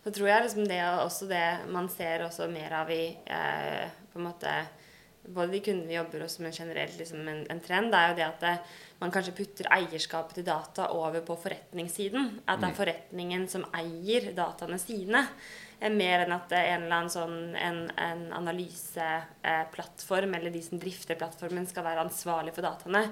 Så 0.01 0.13
tror 0.17 0.31
jeg 0.31 0.47
liksom 0.47 0.69
det 0.69 0.79
er 0.81 1.03
også 1.03 1.29
det 1.29 1.45
man 1.73 1.89
ser 1.93 2.25
også 2.25 2.49
mer 2.53 2.79
av 2.81 2.91
i 2.93 3.03
eh, 3.13 3.89
på 4.13 4.21
en 4.21 4.29
måte 4.31 4.55
både 5.29 5.53
de 5.53 5.61
kundene 5.65 5.89
vi 5.89 5.97
jobber 5.97 6.25
hos, 6.25 6.39
men 6.43 6.55
generelt 6.55 6.99
liksom 6.99 7.29
en, 7.29 7.43
en, 7.53 7.63
trend, 7.65 7.95
er 7.95 8.11
jo 8.11 8.19
det 8.19 8.27
at 8.27 8.45
det, 8.45 8.55
man 9.01 9.13
kanskje 9.15 9.37
putter 9.37 9.69
eierskapet 9.77 10.41
til 10.41 10.47
data 10.47 10.91
over 10.97 11.25
på 11.27 11.37
forretningssiden. 11.41 12.41
At 12.47 12.61
det 12.61 12.71
er 12.71 12.75
mm. 12.75 12.79
forretningen 12.79 13.49
som 13.53 13.67
eier 13.77 14.31
dataene 14.37 14.81
sine. 14.81 15.27
Mer 15.81 16.27
enn 16.27 16.33
at 16.35 16.51
en 16.53 16.83
eller 16.85 16.93
annen 16.93 17.11
sånn 17.13 17.55
en, 17.57 17.79
en 17.97 18.27
analyseplattform 18.37 20.35
eller 20.37 20.53
de 20.53 20.61
som 20.61 20.79
drifter 20.83 21.17
plattformen, 21.17 21.65
skal 21.67 21.87
være 21.87 22.05
ansvarlig 22.05 22.53
for 22.53 22.67
dataene. 22.67 23.07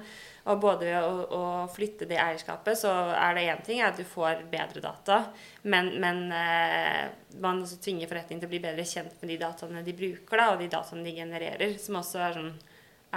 Og 0.45 0.61
både 0.61 0.85
ved 0.85 1.01
å, 1.01 1.25
å 1.33 1.67
flytte 1.73 2.05
det 2.09 2.19
eierskapet, 2.21 2.77
så 2.77 2.91
er 3.17 3.33
det 3.35 3.47
én 3.49 3.65
ting 3.65 3.81
at 3.81 3.97
du 3.97 4.05
får 4.05 4.45
bedre 4.53 4.83
data, 4.85 5.17
men, 5.65 5.95
men 6.01 6.31
eh, 6.35 7.09
man 7.41 7.63
også 7.65 7.81
tvinger 7.81 8.09
forretningen 8.09 8.45
til 8.45 8.51
å 8.51 8.53
bli 8.53 8.65
bedre 8.69 8.85
kjent 8.85 9.17
med 9.17 9.33
de 9.33 9.41
dataene 9.41 9.85
de 9.85 9.97
bruker, 9.97 10.37
da, 10.37 10.51
og 10.53 10.61
de 10.61 10.69
dataene 10.69 11.05
de 11.09 11.17
genererer, 11.17 11.77
som 11.81 11.97
også 12.03 12.21
er, 12.21 12.37
sånn, 12.37 12.53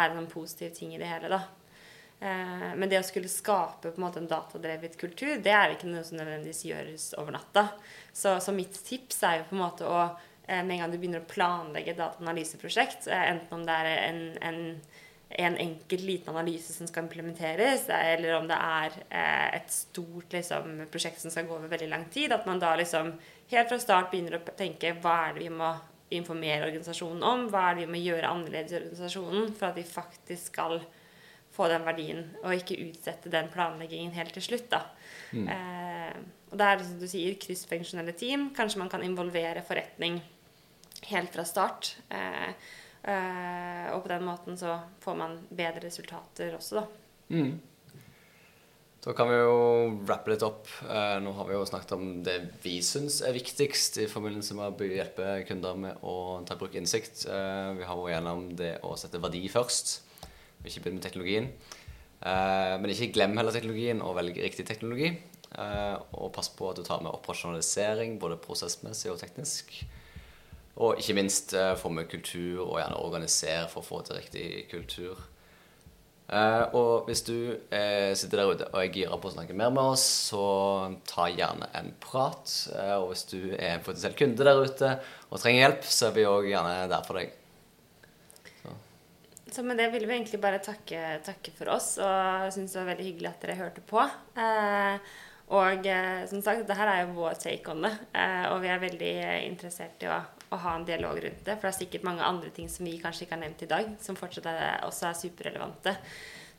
er 0.01 0.17
en 0.17 0.33
positiv 0.33 0.73
ting 0.79 0.97
i 0.97 1.01
det 1.01 1.12
hele. 1.12 1.29
da. 1.33 1.45
Eh, 2.23 2.75
men 2.77 2.89
det 2.89 3.01
å 3.01 3.07
skulle 3.07 3.31
skape 3.31 3.91
på 3.91 3.99
en 3.99 4.05
måte 4.05 4.21
en 4.23 4.29
datadrevet 4.31 4.95
kultur, 5.01 5.41
det 5.43 5.55
er 5.57 5.75
ikke 5.75 5.89
noe 5.91 6.05
som 6.07 6.21
nødvendigvis 6.21 6.65
gjøres 6.69 7.07
over 7.19 7.35
natta. 7.35 7.65
Så, 8.15 8.37
så, 8.39 8.55
mitt 8.55 8.79
tips 8.87 9.25
er 9.27 9.41
jo 9.41 9.49
på 9.49 9.57
en 9.57 9.63
måte 9.65 9.89
å 9.91 10.03
eh, 10.05 10.61
med 10.61 10.77
en 10.77 10.85
gang 10.85 10.93
du 10.93 11.01
begynner 11.01 11.25
å 11.25 11.31
planlegge 11.33 11.97
et 11.97 11.99
dataanalyseprosjekt, 11.99 13.09
eh, 13.11 13.25
enten 13.33 13.59
om 13.59 13.67
det 13.67 13.75
er 13.75 13.91
en, 14.05 14.23
en, 14.39 14.63
en 15.49 15.59
enkelt 15.67 16.07
liten 16.07 16.31
analyse 16.37 16.77
som 16.77 16.87
skal 16.87 17.09
implementeres, 17.09 17.89
eller 17.91 18.39
om 18.39 18.47
det 18.47 18.61
er 18.71 19.03
et 19.59 19.75
stort 19.75 20.39
liksom, 20.39 20.85
prosjekt 20.95 21.25
som 21.25 21.35
skal 21.35 21.51
gå 21.51 21.59
over 21.59 21.75
veldig 21.75 21.91
lang 21.91 22.07
tid, 22.15 22.37
at 22.37 22.47
man 22.47 22.63
da 22.63 22.77
liksom 22.79 23.17
helt 23.51 23.75
fra 23.75 23.83
start 23.83 24.13
begynner 24.15 24.39
å 24.39 24.45
tenke 24.55 24.95
hva 25.03 25.19
er 25.27 25.41
det 25.41 25.49
vi 25.49 25.55
må 25.59 25.75
informere 26.13 26.69
organisasjonen 26.69 27.23
om, 27.27 27.47
hva 27.51 27.71
er 27.71 27.81
det 27.81 27.89
vi 27.89 27.95
må 27.97 28.07
gjøre 28.07 28.31
annerledes 28.31 28.77
i 28.77 28.83
organisasjonen 28.85 29.55
for 29.57 29.73
at 29.73 29.81
vi 29.81 29.89
faktisk 29.89 30.53
skal 30.53 30.83
få 31.53 31.69
den 31.69 31.85
verdien, 31.87 32.23
og 32.43 32.57
ikke 32.57 32.81
utsette 32.88 33.33
den 33.33 33.51
planleggingen 33.53 34.15
helt 34.17 34.35
til 34.37 34.47
slutt. 34.47 34.71
da. 34.73 34.85
Mm. 35.33 35.49
Eh, 35.49 36.15
og 36.53 36.61
det 36.61 36.69
er 36.69 36.85
som 36.85 37.01
du 37.01 37.09
sier, 37.09 37.41
kryssfunksjonelle 37.41 38.15
team. 38.17 38.51
Kanskje 38.57 38.81
man 38.83 38.93
kan 38.93 39.05
involvere 39.05 39.65
forretning 39.65 40.21
helt 41.11 41.35
fra 41.35 41.45
start. 41.49 41.97
Eh, 42.12 42.49
eh, 43.03 43.91
og 43.93 44.03
på 44.05 44.12
den 44.15 44.25
måten 44.25 44.57
så 44.61 44.79
får 45.05 45.19
man 45.19 45.37
bedre 45.51 45.87
resultater 45.87 46.57
også, 46.57 46.81
da. 46.81 46.87
Mm. 47.33 47.61
Da 49.03 49.11
kan 49.19 49.27
vi 49.27 49.35
jo 49.35 49.55
rappe 50.07 50.31
litt 50.31 50.45
opp. 50.47 50.69
Eh, 50.87 51.17
nå 51.25 51.33
har 51.35 51.49
vi 51.49 51.57
jo 51.57 51.65
snakket 51.67 51.97
om 51.97 52.07
det 52.23 52.37
vi 52.62 52.77
syns 52.87 53.19
er 53.27 53.35
viktigst 53.35 53.99
i 54.05 54.07
forbindelse 54.07 54.55
med 54.55 54.79
å 54.79 54.87
hjelpe 54.87 55.41
kunder 55.49 55.81
med 55.88 56.05
å 56.07 56.15
ta 56.47 56.55
i 56.55 56.61
bruk 56.61 56.77
innsikt. 56.79 57.25
Eh, 57.27 57.73
vi 57.81 57.88
har 57.88 57.99
vært 57.99 58.15
gjennom 58.15 58.45
det 58.61 58.77
å 58.87 58.95
sette 59.01 59.21
verdi 59.21 59.43
først 59.51 59.97
ikke 60.66 60.85
begynn 60.85 60.98
med 60.98 61.07
teknologien. 61.07 61.48
Uh, 62.22 62.79
men 62.79 62.92
ikke 62.92 63.11
glem 63.16 63.35
heller 63.35 63.55
teknologien 63.55 64.03
og 64.05 64.14
velg 64.20 64.38
riktig 64.44 64.66
teknologi. 64.68 65.11
Uh, 65.53 65.98
og 66.14 66.31
pass 66.37 66.48
på 66.55 66.70
at 66.70 66.79
du 66.79 66.85
tar 66.87 67.03
med 67.03 67.12
operasjonalisering, 67.12 68.16
både 68.22 68.38
prosessmessig 68.40 69.11
og 69.12 69.18
teknisk. 69.20 69.75
Og 70.79 71.03
ikke 71.03 71.18
minst 71.18 71.53
uh, 71.59 71.75
få 71.77 71.90
med 71.92 72.09
kultur, 72.12 72.62
og 72.68 72.79
gjerne 72.79 73.03
organisere 73.03 73.66
for 73.72 73.83
å 73.83 73.88
få 73.88 74.01
til 74.07 74.20
riktig 74.20 74.48
kultur. 74.70 75.29
og 76.33 77.05
hvis 77.05 77.20
du 77.29 77.59
sitter 78.16 78.38
der 78.38 78.51
ute 78.55 78.66
og 78.70 78.79
er 78.81 78.92
gira 78.94 79.18
på 79.20 79.29
å 79.29 79.33
snakke 79.35 79.53
mer 79.53 79.68
med 79.75 79.83
oss, 79.83 80.05
så 80.31 80.44
ta 81.05 81.27
gjerne 81.29 81.68
en 81.77 81.92
prat. 82.01 82.55
og 82.96 83.11
hvis 83.11 83.27
du 83.29 83.53
er 83.59 83.75
en 83.75 83.85
potensiell 83.85 84.16
kunde 84.16 84.46
der 84.46 84.62
ute 84.62 84.94
og 85.29 85.42
trenger 85.42 85.66
hjelp, 85.66 85.85
så 85.85 86.09
er 86.09 86.16
vi 86.16 86.25
òg 86.31 86.48
gjerne 86.48 86.88
der 86.88 87.05
for 87.05 87.20
deg. 87.20 87.42
Så 89.53 89.62
med 89.62 89.77
det 89.77 89.91
vil 89.93 90.07
vi 90.09 90.15
egentlig 90.17 90.41
bare 90.41 90.62
takke, 90.65 91.19
takke 91.27 91.53
for 91.53 91.69
oss, 91.75 91.99
og 92.01 92.49
syns 92.55 92.73
det 92.73 92.81
var 92.81 92.88
veldig 92.95 93.05
hyggelig 93.11 93.29
at 93.29 93.45
dere 93.45 93.59
hørte 93.59 93.85
på. 93.85 94.01
Eh, 94.41 95.12
og 95.53 95.87
eh, 95.87 96.23
som 96.31 96.41
sagt, 96.41 96.65
det 96.69 96.77
her 96.79 96.88
er 96.88 97.03
jo 97.03 97.17
vår 97.19 97.37
take 97.41 97.73
on 97.73 97.85
det, 97.85 97.93
eh, 98.17 98.47
og 98.49 98.62
vi 98.62 98.71
er 98.73 98.81
veldig 98.81 99.11
interessert 99.51 100.05
i 100.05 100.09
å, 100.09 100.21
å, 100.49 100.61
ha 100.62 100.77
en 100.79 100.87
dialog 100.88 101.21
rundt 101.21 101.43
det. 101.45 101.59
For 101.59 101.69
det 101.69 101.73
er 101.75 101.81
sikkert 101.83 102.07
mange 102.09 102.25
andre 102.25 102.53
ting 102.57 102.71
som 102.73 102.88
vi 102.88 102.97
kanskje 103.03 103.27
ikke 103.27 103.37
har 103.37 103.43
nevnt 103.45 103.67
i 103.67 103.73
dag, 103.75 103.91
som 104.01 104.17
fortsatt 104.17 104.49
er, 104.49 104.62
også 104.88 105.11
er 105.11 105.21
superrelevante 105.21 105.97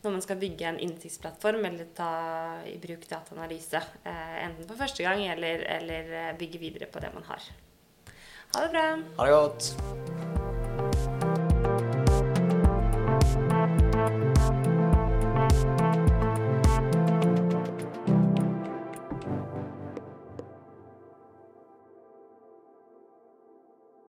når 0.03 0.17
man 0.17 0.23
skal 0.25 0.35
bygge 0.35 0.67
en 0.67 0.79
innsiktsplattform 0.83 1.63
eller 1.63 1.87
ta 1.95 2.09
i 2.67 2.75
bruk 2.83 3.07
dataanalyse. 3.07 3.79
Eh, 4.03 4.35
enten 4.43 4.67
for 4.67 4.77
første 4.83 5.07
gang 5.07 5.23
eller, 5.31 5.63
eller 5.79 6.37
bygge 6.37 6.61
videre 6.61 6.91
på 6.91 7.01
det 7.01 7.13
man 7.15 7.25
har. 7.31 7.49
Ha 8.53 8.67
det 8.67 8.71
bra. 8.75 8.87
Ha 9.17 9.31
det 9.31 9.35
godt. 9.39 10.32